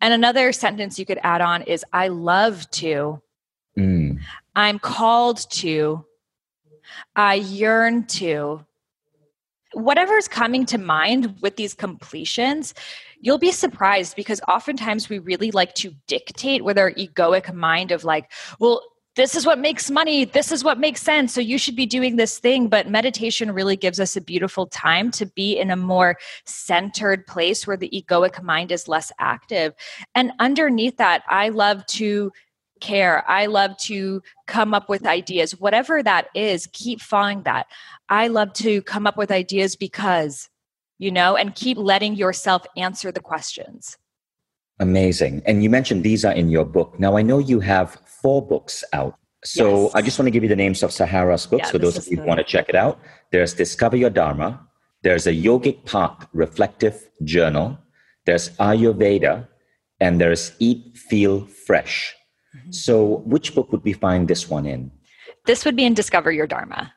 [0.00, 3.22] And another sentence you could add on is I love to.
[3.78, 4.18] Mm.
[4.56, 6.04] I'm called to,
[7.14, 8.64] I yearn to.
[9.74, 12.72] Whatever's coming to mind with these completions,
[13.20, 18.02] you'll be surprised because oftentimes we really like to dictate with our egoic mind of
[18.02, 18.80] like, well,
[19.16, 20.24] this is what makes money.
[20.26, 21.32] This is what makes sense.
[21.32, 22.68] So you should be doing this thing.
[22.68, 27.66] But meditation really gives us a beautiful time to be in a more centered place
[27.66, 29.74] where the egoic mind is less active.
[30.14, 32.30] And underneath that, I love to
[32.80, 33.28] care.
[33.28, 35.58] I love to come up with ideas.
[35.58, 37.66] Whatever that is, keep following that.
[38.08, 40.48] I love to come up with ideas because,
[40.98, 43.96] you know, and keep letting yourself answer the questions.
[44.78, 45.42] Amazing.
[45.46, 46.98] And you mentioned these are in your book.
[47.00, 49.14] Now, I know you have four books out.
[49.44, 49.94] So yes.
[49.94, 52.06] I just want to give you the names of Sahara's books yeah, for those of
[52.08, 52.98] you who want to check it out.
[53.32, 54.60] There's Discover Your Dharma.
[55.02, 57.78] There's a Yogic Path Reflective Journal.
[58.26, 59.48] There's Ayurveda.
[60.00, 62.14] And there's Eat, Feel, Fresh.
[62.56, 62.72] Mm-hmm.
[62.72, 64.90] So, which book would we find this one in?
[65.44, 66.92] This would be in Discover Your Dharma.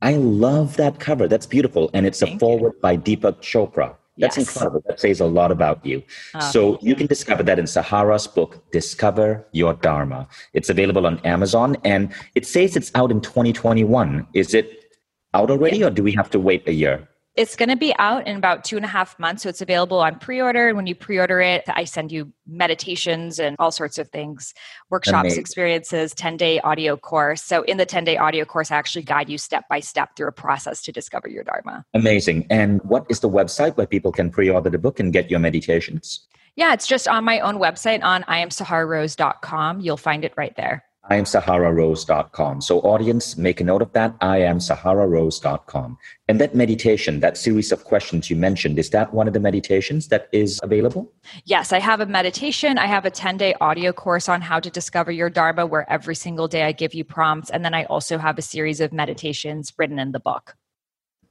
[0.00, 1.28] I love that cover.
[1.28, 1.90] That's beautiful.
[1.94, 2.80] And it's Thank a foreword you.
[2.80, 3.94] by Deepak Chopra.
[4.18, 4.48] That's yes.
[4.48, 4.82] incredible.
[4.86, 6.02] That says a lot about you.
[6.34, 10.28] Oh, so you can discover that in Sahara's book, Discover Your Dharma.
[10.52, 14.26] It's available on Amazon and it says it's out in 2021.
[14.34, 14.92] Is it
[15.32, 15.86] out already yeah.
[15.86, 17.08] or do we have to wait a year?
[17.34, 19.42] It's going to be out in about two and a half months.
[19.42, 20.68] So it's available on pre order.
[20.68, 24.52] And when you pre order it, I send you meditations and all sorts of things,
[24.90, 25.40] workshops, Amazing.
[25.40, 27.42] experiences, 10 day audio course.
[27.42, 30.28] So in the 10 day audio course, I actually guide you step by step through
[30.28, 31.86] a process to discover your Dharma.
[31.94, 32.46] Amazing.
[32.50, 35.40] And what is the website where people can pre order the book and get your
[35.40, 36.26] meditations?
[36.54, 39.80] Yeah, it's just on my own website on iamsahararose.com.
[39.80, 40.84] You'll find it right there.
[41.10, 42.60] I am sahararose.com.
[42.60, 44.14] So, audience, make a note of that.
[44.20, 45.98] I am sahararose.com.
[46.28, 50.08] And that meditation, that series of questions you mentioned, is that one of the meditations
[50.08, 51.12] that is available?
[51.44, 52.78] Yes, I have a meditation.
[52.78, 56.14] I have a 10 day audio course on how to discover your Dharma, where every
[56.14, 57.50] single day I give you prompts.
[57.50, 60.54] And then I also have a series of meditations written in the book.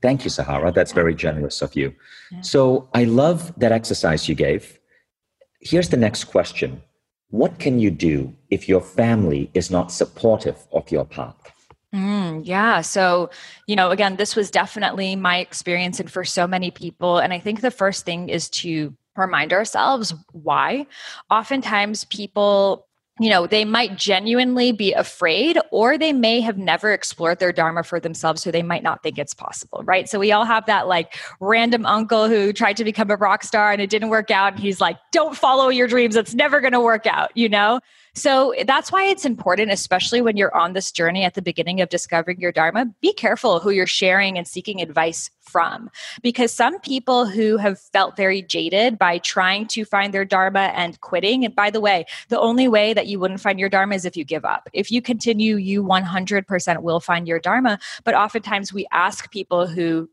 [0.02, 0.74] Thank you, Sahara.
[0.74, 1.94] That's very generous of you.
[2.32, 2.42] Yeah.
[2.42, 4.80] So, I love that exercise you gave.
[5.62, 6.82] Here's the next question
[7.32, 11.36] what can you do if your family is not supportive of your path?
[11.94, 12.82] Mm, yeah.
[12.82, 13.30] So,
[13.68, 17.18] you know, again, this was definitely my experience and for so many people.
[17.18, 20.88] And I think the first thing is to remind ourselves why.
[21.30, 22.88] Oftentimes, people
[23.22, 27.84] you know, they might genuinely be afraid, or they may have never explored their Dharma
[27.84, 30.10] for themselves, so they might not think it's possible, right?
[30.10, 33.72] So we all have that like random uncle who tried to become a rock star
[33.72, 34.54] and it didn't work out.
[34.54, 36.16] And he's like, don't follow your dreams.
[36.16, 37.80] It's never going to work out, you know?
[38.14, 41.88] So that's why it's important, especially when you're on this journey at the beginning of
[41.88, 45.90] discovering your Dharma, be careful who you're sharing and seeking advice from.
[46.22, 51.00] Because some people who have felt very jaded by trying to find their Dharma and
[51.00, 54.06] quitting, and by the way, the only way that you wouldn't find your Dharma is
[54.06, 54.70] if you give up.
[54.74, 57.78] If you continue, you 100% will find your Dharma.
[58.04, 60.10] But oftentimes we ask people who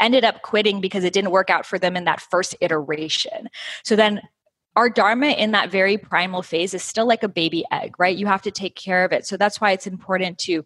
[0.00, 3.48] ended up quitting because it didn't work out for them in that first iteration.
[3.84, 4.20] So then
[4.76, 8.16] our dharma in that very primal phase is still like a baby egg, right?
[8.16, 9.26] You have to take care of it.
[9.26, 10.64] So that's why it's important to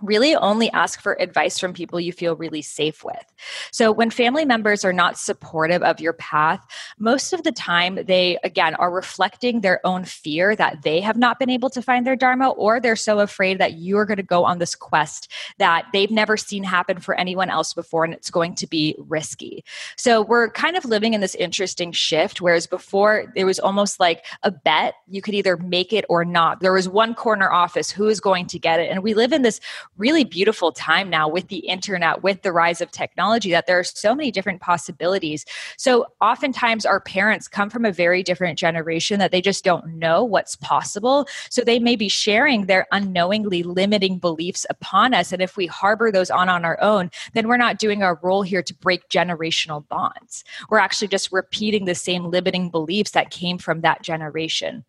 [0.00, 3.24] really only ask for advice from people you feel really safe with.
[3.70, 6.64] So, when family members are not supportive of your path,
[6.98, 11.38] most of the time they, again, are reflecting their own fear that they have not
[11.38, 14.44] been able to find their Dharma, or they're so afraid that you're going to go
[14.44, 18.54] on this quest that they've never seen happen for anyone else before and it's going
[18.54, 19.64] to be risky.
[19.96, 24.24] So, we're kind of living in this interesting shift, whereas before it was almost like
[24.42, 24.94] a bet.
[25.08, 26.60] You could either make it or not.
[26.60, 28.90] There was one corner office who is going to get it.
[28.90, 29.60] And we live in this
[29.96, 33.84] really beautiful time now with the internet, with the rise of technology, that there are
[33.84, 35.44] so many different possibilities.
[35.76, 40.24] So oftentimes our parents come from a very different generation that they just don't know
[40.24, 41.26] what's possible.
[41.50, 45.32] So they may be sharing their unknowingly limiting beliefs upon us.
[45.32, 48.42] And if we harbor those on on our own, then we're not doing our role
[48.42, 50.44] here to break generational bonds.
[50.70, 54.84] We're actually just repeating the same limiting beliefs that came from that generation.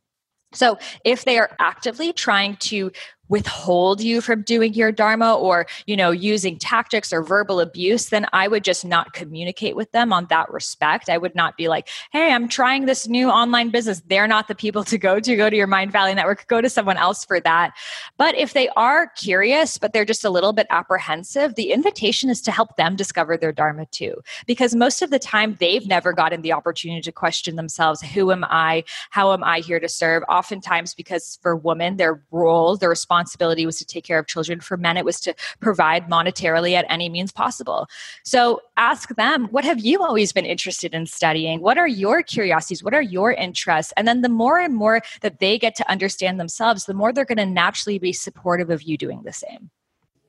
[0.53, 2.91] So, if they are actively trying to
[3.29, 8.25] withhold you from doing your dharma or you know using tactics or verbal abuse then
[8.33, 11.09] i would just not communicate with them on that respect.
[11.09, 14.01] I would not be like hey i'm trying this new online business.
[14.07, 15.35] They're not the people to go to.
[15.37, 16.47] Go to your Mindvalley network.
[16.47, 17.73] Go to someone else for that.
[18.17, 22.41] But if they are curious but they're just a little bit apprehensive the invitation is
[22.41, 24.15] to help them discover their dharma too.
[24.45, 28.43] Because most of the time they've never gotten the opportunity to question themselves who am
[28.49, 28.83] i?
[29.11, 30.23] How am i here to serve?
[30.27, 34.59] Oftentimes because for women their role their responsibility responsibility was to take care of children.
[34.59, 37.87] For men, it was to provide monetarily at any means possible.
[38.23, 41.61] So ask them, what have you always been interested in studying?
[41.61, 42.83] What are your curiosities?
[42.83, 43.93] What are your interests?
[43.97, 47.25] And then the more and more that they get to understand themselves, the more they're
[47.25, 49.69] going to naturally be supportive of you doing the same.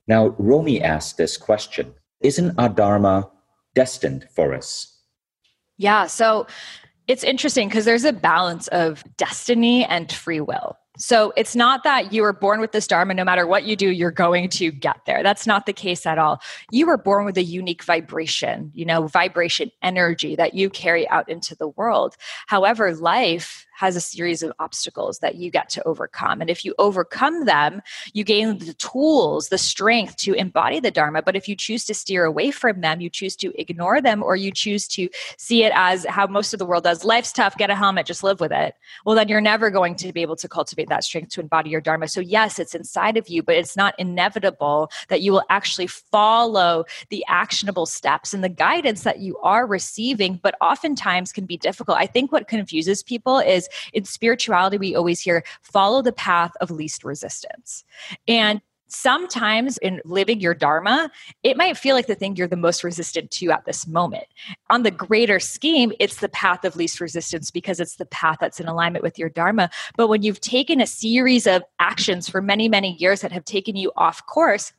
[0.06, 3.30] Now, Romy asked this question Isn't our Dharma
[3.74, 4.98] destined for us?
[5.78, 6.06] Yeah.
[6.06, 6.46] So
[7.08, 10.76] it's interesting because there's a balance of destiny and free will.
[10.96, 13.90] So it's not that you were born with this Dharma, no matter what you do,
[13.90, 15.22] you're going to get there.
[15.22, 16.40] That's not the case at all.
[16.70, 21.28] You were born with a unique vibration, you know, vibration energy that you carry out
[21.28, 22.14] into the world.
[22.46, 26.40] However, life has a series of obstacles that you get to overcome.
[26.40, 31.22] And if you overcome them, you gain the tools, the strength to embody the Dharma.
[31.22, 34.36] But if you choose to steer away from them, you choose to ignore them, or
[34.36, 37.70] you choose to see it as how most of the world does life's tough, get
[37.70, 38.74] a helmet, just live with it.
[39.04, 41.80] Well, then you're never going to be able to cultivate that strength to embody your
[41.80, 42.08] Dharma.
[42.08, 46.84] So, yes, it's inside of you, but it's not inevitable that you will actually follow
[47.10, 51.98] the actionable steps and the guidance that you are receiving, but oftentimes can be difficult.
[51.98, 56.70] I think what confuses people is in spirituality, we always hear follow the path of
[56.70, 57.84] least resistance.
[58.28, 58.60] And
[58.94, 61.10] sometimes in living your dharma
[61.42, 64.24] it might feel like the thing you're the most resistant to at this moment
[64.70, 68.60] on the greater scheme it's the path of least resistance because it's the path that's
[68.60, 72.68] in alignment with your dharma but when you've taken a series of actions for many
[72.68, 74.72] many years that have taken you off course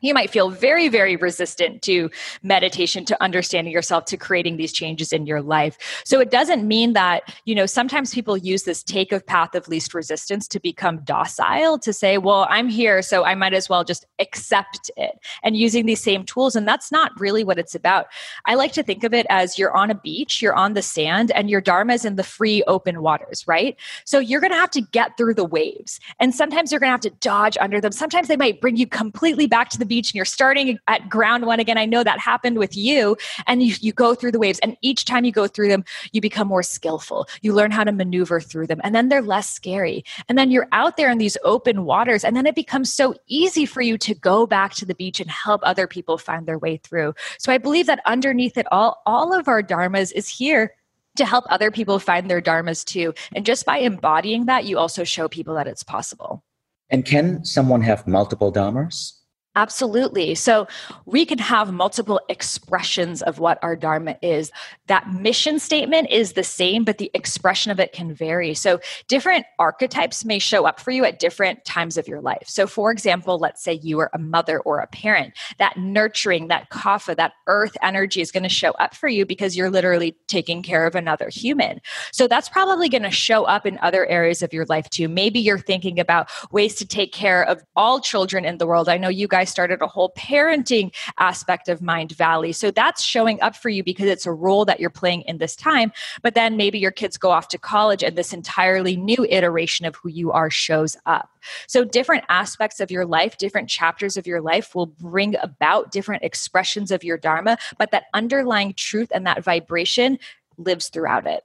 [0.00, 2.10] you might feel very very resistant to
[2.42, 6.02] meditation to understanding yourself to creating these changes in your life.
[6.04, 9.68] So it doesn't mean that you know sometimes people use this take of path of
[9.68, 13.84] least resistance to become docile to say well i'm here so i might as well
[13.84, 18.06] just accept it and using these same tools and that's not really what it's about.
[18.46, 21.30] I like to think of it as you're on a beach you're on the sand
[21.32, 23.76] and your dharma is in the free open waters right?
[24.04, 26.92] So you're going to have to get through the waves and sometimes you're going to
[26.92, 27.92] have to dodge under them.
[27.92, 31.44] Sometimes they might bring you completely back to the beach and you're starting at ground
[31.44, 31.76] one again.
[31.76, 33.16] I know that happened with you.
[33.46, 34.60] And you, you go through the waves.
[34.60, 37.28] And each time you go through them, you become more skillful.
[37.42, 38.80] You learn how to maneuver through them.
[38.82, 40.04] And then they're less scary.
[40.28, 42.24] And then you're out there in these open waters.
[42.24, 45.28] And then it becomes so easy for you to go back to the beach and
[45.28, 47.14] help other people find their way through.
[47.38, 50.72] So I believe that underneath it all, all of our dharmas is here
[51.16, 53.12] to help other people find their dharmas too.
[53.34, 56.44] And just by embodying that, you also show people that it's possible.
[56.90, 59.19] And can someone have multiple dharmas?
[59.56, 60.36] Absolutely.
[60.36, 60.68] So
[61.06, 64.52] we can have multiple expressions of what our Dharma is.
[64.86, 68.54] That mission statement is the same, but the expression of it can vary.
[68.54, 68.78] So
[69.08, 72.44] different archetypes may show up for you at different times of your life.
[72.46, 75.34] So, for example, let's say you are a mother or a parent.
[75.58, 79.56] That nurturing, that kapha, that earth energy is going to show up for you because
[79.56, 81.80] you're literally taking care of another human.
[82.12, 85.08] So that's probably going to show up in other areas of your life too.
[85.08, 88.88] Maybe you're thinking about ways to take care of all children in the world.
[88.88, 92.54] I know you guys started a whole parenting aspect of Mindvalley.
[92.54, 95.56] So that's showing up for you because it's a role that you're playing in this
[95.56, 95.92] time.
[96.22, 99.96] But then maybe your kids go off to college and this entirely new iteration of
[99.96, 101.30] who you are shows up.
[101.66, 106.22] So different aspects of your life, different chapters of your life will bring about different
[106.22, 110.18] expressions of your Dharma, but that underlying truth and that vibration
[110.58, 111.44] lives throughout it.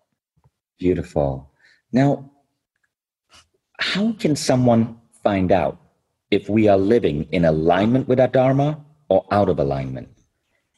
[0.77, 1.51] Beautiful.
[1.91, 2.29] Now,
[3.79, 5.79] how can someone find out
[6.31, 10.09] if we are living in alignment with our Dharma or out of alignment.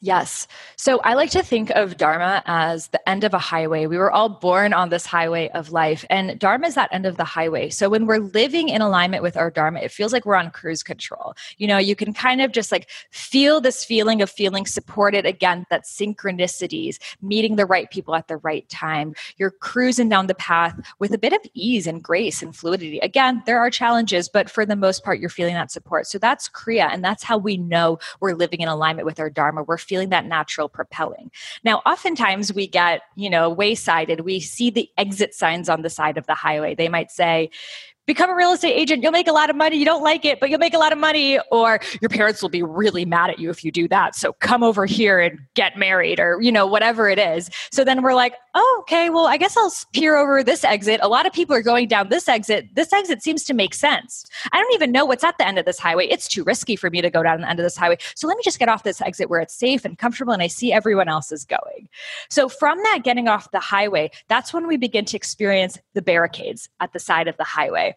[0.00, 0.46] Yes.
[0.76, 3.86] So I like to think of Dharma as the end of a highway.
[3.86, 7.16] We were all born on this highway of life, and Dharma is that end of
[7.16, 7.68] the highway.
[7.70, 10.84] So when we're living in alignment with our Dharma, it feels like we're on cruise
[10.84, 11.34] control.
[11.56, 15.66] You know, you can kind of just like feel this feeling of feeling supported again,
[15.68, 19.14] that synchronicities, meeting the right people at the right time.
[19.36, 23.00] You're cruising down the path with a bit of ease and grace and fluidity.
[23.00, 26.06] Again, there are challenges, but for the most part, you're feeling that support.
[26.06, 29.64] So that's Kriya, and that's how we know we're living in alignment with our Dharma.
[29.64, 31.30] We're feeling that natural propelling.
[31.64, 34.22] Now, oftentimes we get, you know, waysided.
[34.22, 36.74] We see the exit signs on the side of the highway.
[36.74, 37.50] They might say,
[38.08, 39.02] become a real estate agent.
[39.02, 39.76] You'll make a lot of money.
[39.76, 41.38] You don't like it, but you'll make a lot of money.
[41.52, 44.16] Or your parents will be really mad at you if you do that.
[44.16, 47.50] So come over here and get married or, you know, whatever it is.
[47.70, 50.98] So then we're like, oh, okay, well, I guess I'll peer over this exit.
[51.02, 52.66] A lot of people are going down this exit.
[52.74, 54.24] This exit seems to make sense.
[54.52, 56.06] I don't even know what's at the end of this highway.
[56.06, 57.98] It's too risky for me to go down the end of this highway.
[58.14, 60.46] So let me just get off this exit where it's safe and comfortable and I
[60.46, 61.88] see everyone else is going.
[62.30, 66.70] So from that getting off the highway, that's when we begin to experience the barricades
[66.80, 67.94] at the side of the highway.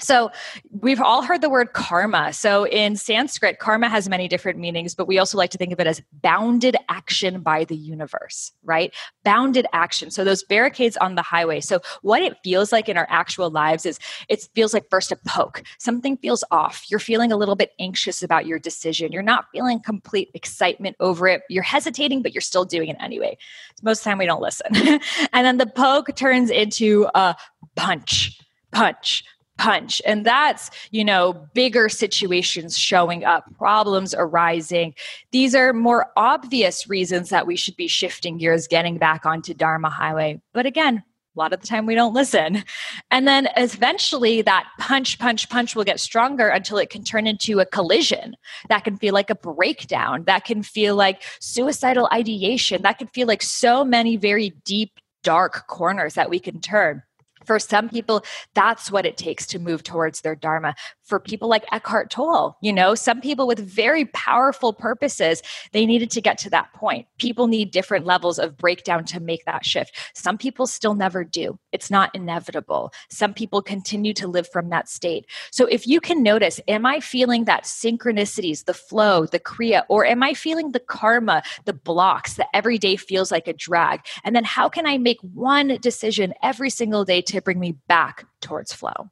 [0.00, 0.30] So,
[0.70, 2.32] we've all heard the word karma.
[2.32, 5.80] So, in Sanskrit, karma has many different meanings, but we also like to think of
[5.80, 8.94] it as bounded action by the universe, right?
[9.24, 10.10] Bounded action.
[10.10, 11.60] So, those barricades on the highway.
[11.60, 15.16] So, what it feels like in our actual lives is it feels like first a
[15.26, 15.62] poke.
[15.78, 16.84] Something feels off.
[16.90, 19.12] You're feeling a little bit anxious about your decision.
[19.12, 21.42] You're not feeling complete excitement over it.
[21.48, 23.36] You're hesitating, but you're still doing it anyway.
[23.82, 24.66] Most of the time, we don't listen.
[25.32, 27.36] and then the poke turns into a
[27.76, 28.38] punch,
[28.72, 29.24] punch,
[29.58, 30.00] punch.
[30.06, 34.94] And that's you know bigger situations showing up problems arising.
[35.32, 39.90] These are more obvious reasons that we should be shifting gears getting back onto dharma
[39.90, 40.40] highway.
[40.54, 41.02] But again
[41.36, 42.64] a lot of the time we don't listen.
[43.12, 47.60] And then eventually that punch punch punch will get stronger until it can turn into
[47.60, 48.34] a collision
[48.68, 53.28] that can feel like a breakdown that can feel like suicidal ideation that can feel
[53.28, 57.02] like so many very deep dark corners that we can turn
[57.48, 58.22] for some people,
[58.54, 60.74] that's what it takes to move towards their Dharma.
[61.08, 65.42] For people like Eckhart Tolle, you know, some people with very powerful purposes,
[65.72, 67.06] they needed to get to that point.
[67.18, 69.96] People need different levels of breakdown to make that shift.
[70.14, 71.58] Some people still never do.
[71.72, 72.92] It's not inevitable.
[73.10, 75.26] Some people continue to live from that state.
[75.50, 80.06] So if you can notice, am I feeling that synchronicities, the flow, the Kriya, or
[80.06, 84.00] am I feeling the karma, the blocks that every day feels like a drag?
[84.22, 88.26] And then how can I make one decision every single day to bring me back
[88.40, 89.10] towards flow.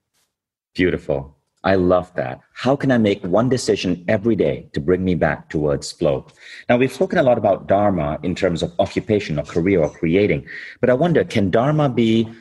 [0.75, 1.36] Beautiful.
[1.67, 2.39] I love that.
[2.53, 6.25] How can I make one decision every day to bring me back towards flow?
[6.69, 10.47] Now, we've spoken a lot about Dharma in terms of occupation or career or creating,
[10.81, 12.33] but I wonder can Dharma be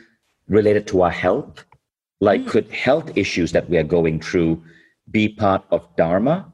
[0.47, 1.65] related to our health?
[2.21, 2.47] Like, mm.
[2.47, 4.63] could health issues that we are going through
[5.09, 6.53] be part of Dharma?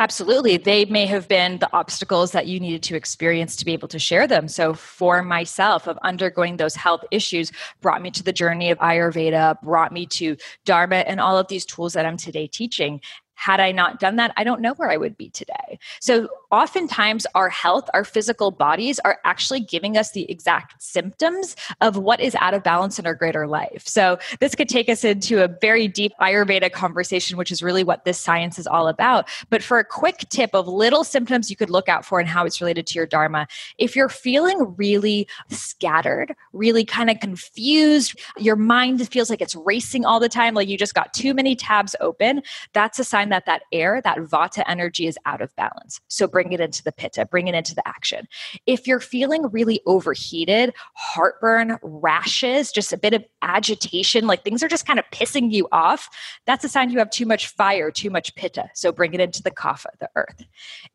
[0.00, 0.56] Absolutely.
[0.58, 3.98] They may have been the obstacles that you needed to experience to be able to
[3.98, 4.46] share them.
[4.46, 9.60] So, for myself, of undergoing those health issues brought me to the journey of Ayurveda,
[9.60, 13.00] brought me to Dharma, and all of these tools that I'm today teaching
[13.38, 15.78] had I not done that, I don't know where I would be today.
[16.00, 21.96] So, oftentimes, our health, our physical bodies are actually giving us the exact symptoms of
[21.96, 23.86] what is out of balance in our greater life.
[23.86, 28.04] So, this could take us into a very deep Ayurveda conversation, which is really what
[28.04, 29.28] this science is all about.
[29.50, 32.44] But for a quick tip of little symptoms you could look out for and how
[32.44, 33.46] it's related to your Dharma,
[33.78, 40.04] if you're feeling really scattered, really kind of confused, your mind feels like it's racing
[40.04, 43.46] all the time, like you just got too many tabs open, that's a sign that
[43.46, 46.00] that air, that vata energy is out of balance.
[46.08, 48.28] So bring it into the pitta, bring it into the action.
[48.66, 54.68] If you're feeling really overheated, heartburn, rashes, just a bit of agitation, like things are
[54.68, 56.08] just kind of pissing you off,
[56.46, 58.68] that's a sign you have too much fire, too much pitta.
[58.74, 60.44] So bring it into the kapha, the earth.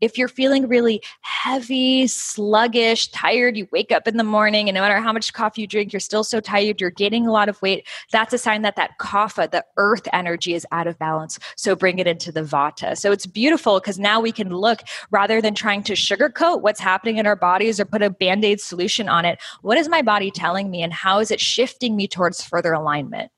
[0.02, 4.82] If you're feeling really heavy, sluggish, tired, you wake up in the morning and no
[4.82, 7.62] matter how much coffee you drink, you're still so tired, you're gaining a lot of
[7.62, 11.40] weight, that's a sign that that kapha, the earth energy is out of balance.
[11.56, 12.98] So bring it into into the vata.
[12.98, 17.18] So it's beautiful because now we can look rather than trying to sugarcoat what's happening
[17.18, 19.40] in our bodies or put a band aid solution on it.
[19.62, 23.32] What is my body telling me and how is it shifting me towards further alignment?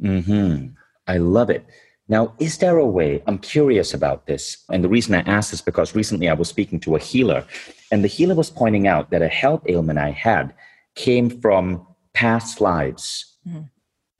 [0.00, 0.68] Hmm.
[1.06, 1.66] I love it.
[2.08, 3.22] Now, is there a way?
[3.26, 4.62] I'm curious about this.
[4.70, 7.46] And the reason I ask is because recently I was speaking to a healer,
[7.90, 10.54] and the healer was pointing out that a health ailment I had
[10.96, 13.38] came from past lives.
[13.48, 13.62] Mm-hmm.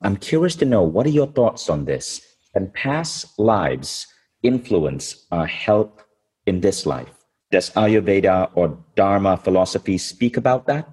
[0.00, 2.22] I'm curious to know what are your thoughts on this?
[2.54, 4.06] Can past lives
[4.42, 5.90] influence our health
[6.46, 7.10] in this life?
[7.50, 10.88] Does Ayurveda or Dharma philosophy speak about that?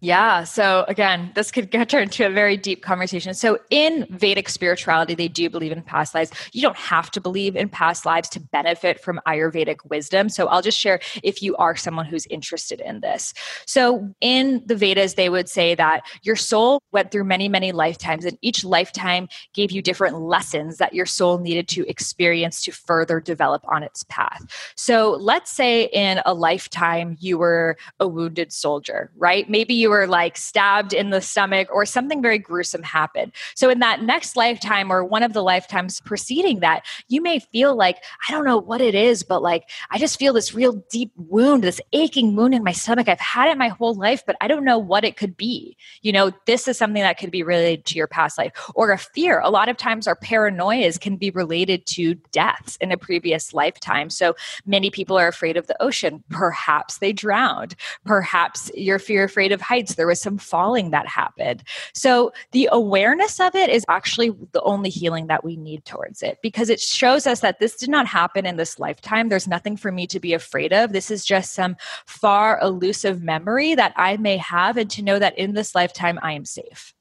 [0.00, 0.44] Yeah.
[0.44, 3.32] So again, this could get turned into a very deep conversation.
[3.32, 6.30] So in Vedic spirituality, they do believe in past lives.
[6.52, 10.28] You don't have to believe in past lives to benefit from Ayurvedic wisdom.
[10.28, 13.32] So I'll just share if you are someone who's interested in this.
[13.64, 18.26] So in the Vedas, they would say that your soul went through many, many lifetimes,
[18.26, 23.18] and each lifetime gave you different lessons that your soul needed to experience to further
[23.18, 24.44] develop on its path.
[24.76, 29.48] So let's say in a lifetime you were a wounded soldier, right?
[29.48, 33.30] Maybe you you were like stabbed in the stomach or something very gruesome happened.
[33.54, 37.76] So, in that next lifetime or one of the lifetimes preceding that, you may feel
[37.76, 41.12] like, I don't know what it is, but like, I just feel this real deep
[41.14, 43.08] wound, this aching wound in my stomach.
[43.08, 45.76] I've had it my whole life, but I don't know what it could be.
[46.02, 48.98] You know, this is something that could be related to your past life or a
[48.98, 49.38] fear.
[49.38, 54.10] A lot of times, our paranoias can be related to deaths in a previous lifetime.
[54.10, 54.34] So,
[54.66, 56.24] many people are afraid of the ocean.
[56.30, 57.76] Perhaps they drowned.
[58.04, 61.62] Perhaps you're fear afraid of heights heights, there was some falling that happened.
[61.92, 66.38] So the awareness of it is actually the only healing that we need towards it
[66.42, 69.28] because it shows us that this did not happen in this lifetime.
[69.28, 70.92] There's nothing for me to be afraid of.
[70.92, 75.38] This is just some far elusive memory that I may have, and to know that
[75.38, 76.94] in this lifetime I am safe.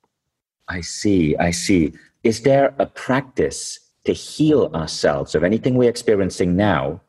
[0.67, 1.35] I see.
[1.37, 1.93] I see.
[2.23, 7.01] Is there a practice to heal ourselves of anything we're experiencing now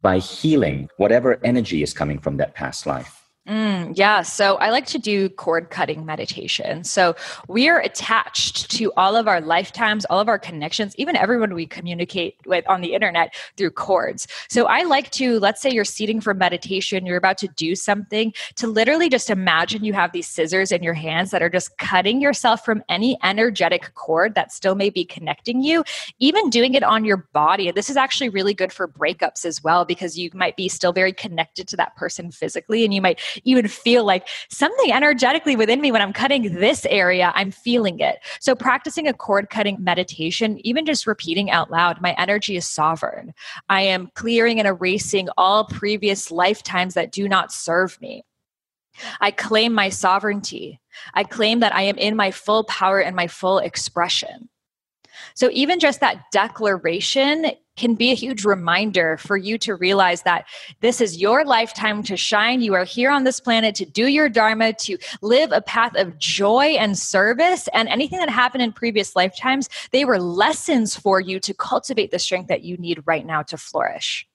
[0.00, 3.23] by healing whatever energy is coming from that past life?
[3.46, 4.22] Mm, yeah.
[4.22, 6.82] So I like to do cord cutting meditation.
[6.82, 7.14] So
[7.46, 11.66] we are attached to all of our lifetimes, all of our connections, even everyone we
[11.66, 14.26] communicate with on the internet through cords.
[14.48, 18.32] So I like to, let's say you're seating for meditation, you're about to do something,
[18.56, 22.22] to literally just imagine you have these scissors in your hands that are just cutting
[22.22, 25.84] yourself from any energetic cord that still may be connecting you,
[26.18, 27.70] even doing it on your body.
[27.70, 31.12] This is actually really good for breakups as well, because you might be still very
[31.12, 33.20] connected to that person physically and you might
[33.54, 38.18] would feel like something energetically within me when I'm cutting this area, I'm feeling it.
[38.40, 43.34] So practicing a cord cutting meditation, even just repeating out loud, my energy is sovereign.
[43.68, 48.24] I am clearing and erasing all previous lifetimes that do not serve me.
[49.20, 50.80] I claim my sovereignty.
[51.14, 54.48] I claim that I am in my full power and my full expression.
[55.34, 60.46] So, even just that declaration can be a huge reminder for you to realize that
[60.80, 62.60] this is your lifetime to shine.
[62.60, 66.18] You are here on this planet to do your Dharma, to live a path of
[66.18, 67.68] joy and service.
[67.74, 72.18] And anything that happened in previous lifetimes, they were lessons for you to cultivate the
[72.18, 74.26] strength that you need right now to flourish.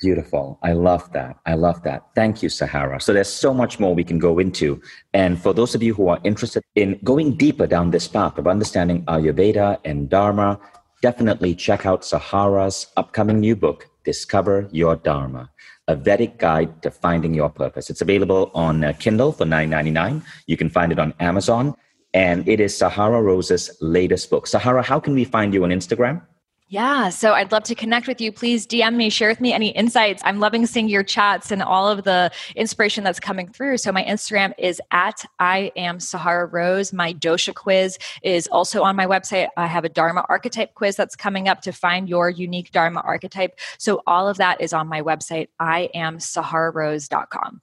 [0.00, 0.60] Beautiful.
[0.62, 1.38] I love that.
[1.44, 2.04] I love that.
[2.14, 3.00] Thank you, Sahara.
[3.00, 4.80] So there's so much more we can go into.
[5.12, 8.46] And for those of you who are interested in going deeper down this path of
[8.46, 10.60] understanding Ayurveda and Dharma,
[11.02, 15.50] definitely check out Sahara's upcoming new book, Discover Your Dharma,
[15.88, 17.90] a Vedic guide to finding your purpose.
[17.90, 20.22] It's available on uh, Kindle for $9.99.
[20.46, 21.74] You can find it on Amazon.
[22.14, 24.46] And it is Sahara Rose's latest book.
[24.46, 26.22] Sahara, how can we find you on Instagram?
[26.70, 28.30] Yeah, so I'd love to connect with you.
[28.30, 30.20] Please DM me, share with me any insights.
[30.26, 33.78] I'm loving seeing your chats and all of the inspiration that's coming through.
[33.78, 36.92] So my Instagram is at I am Sahara Rose.
[36.92, 39.48] My dosha quiz is also on my website.
[39.56, 43.58] I have a Dharma archetype quiz that's coming up to find your unique Dharma archetype.
[43.78, 47.62] So all of that is on my website, I am sahararose.com.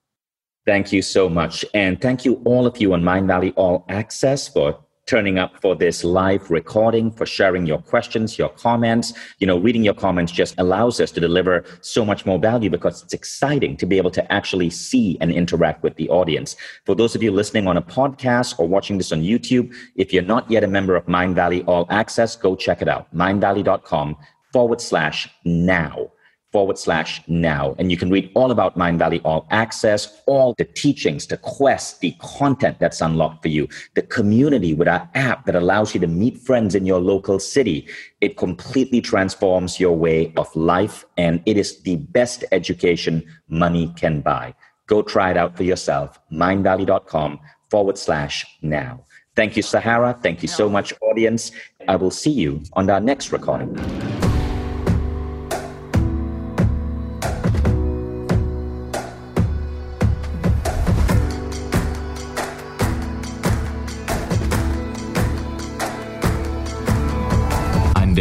[0.66, 1.64] Thank you so much.
[1.76, 6.04] And thank you all of you on Mindvalley All Access for turning up for this
[6.04, 9.14] live recording, for sharing your questions, your comments.
[9.40, 13.04] You know, reading your comments just allows us to deliver so much more value because
[13.04, 16.56] it's exciting to be able to actually see and interact with the audience.
[16.86, 20.24] For those of you listening on a podcast or watching this on YouTube, if you're
[20.24, 23.14] not yet a member of Mindvalley All Access, go check it out.
[23.16, 24.18] Mindvalley.com
[24.52, 26.12] forward slash now
[26.56, 27.76] forward slash now.
[27.78, 32.16] And you can read all about Mindvalley All Access, all the teachings, the quests, the
[32.22, 36.38] content that's unlocked for you, the community with our app that allows you to meet
[36.38, 37.90] friends in your local city.
[38.22, 44.22] It completely transforms your way of life, and it is the best education money can
[44.22, 44.56] buy.
[44.88, 46.18] Go try it out for yourself.
[46.32, 47.38] Mindvalley.com
[47.70, 49.04] forward slash now.
[49.36, 50.18] Thank you, Sahara.
[50.24, 51.52] Thank you so much, audience.
[51.90, 53.76] I will see you on our next recording.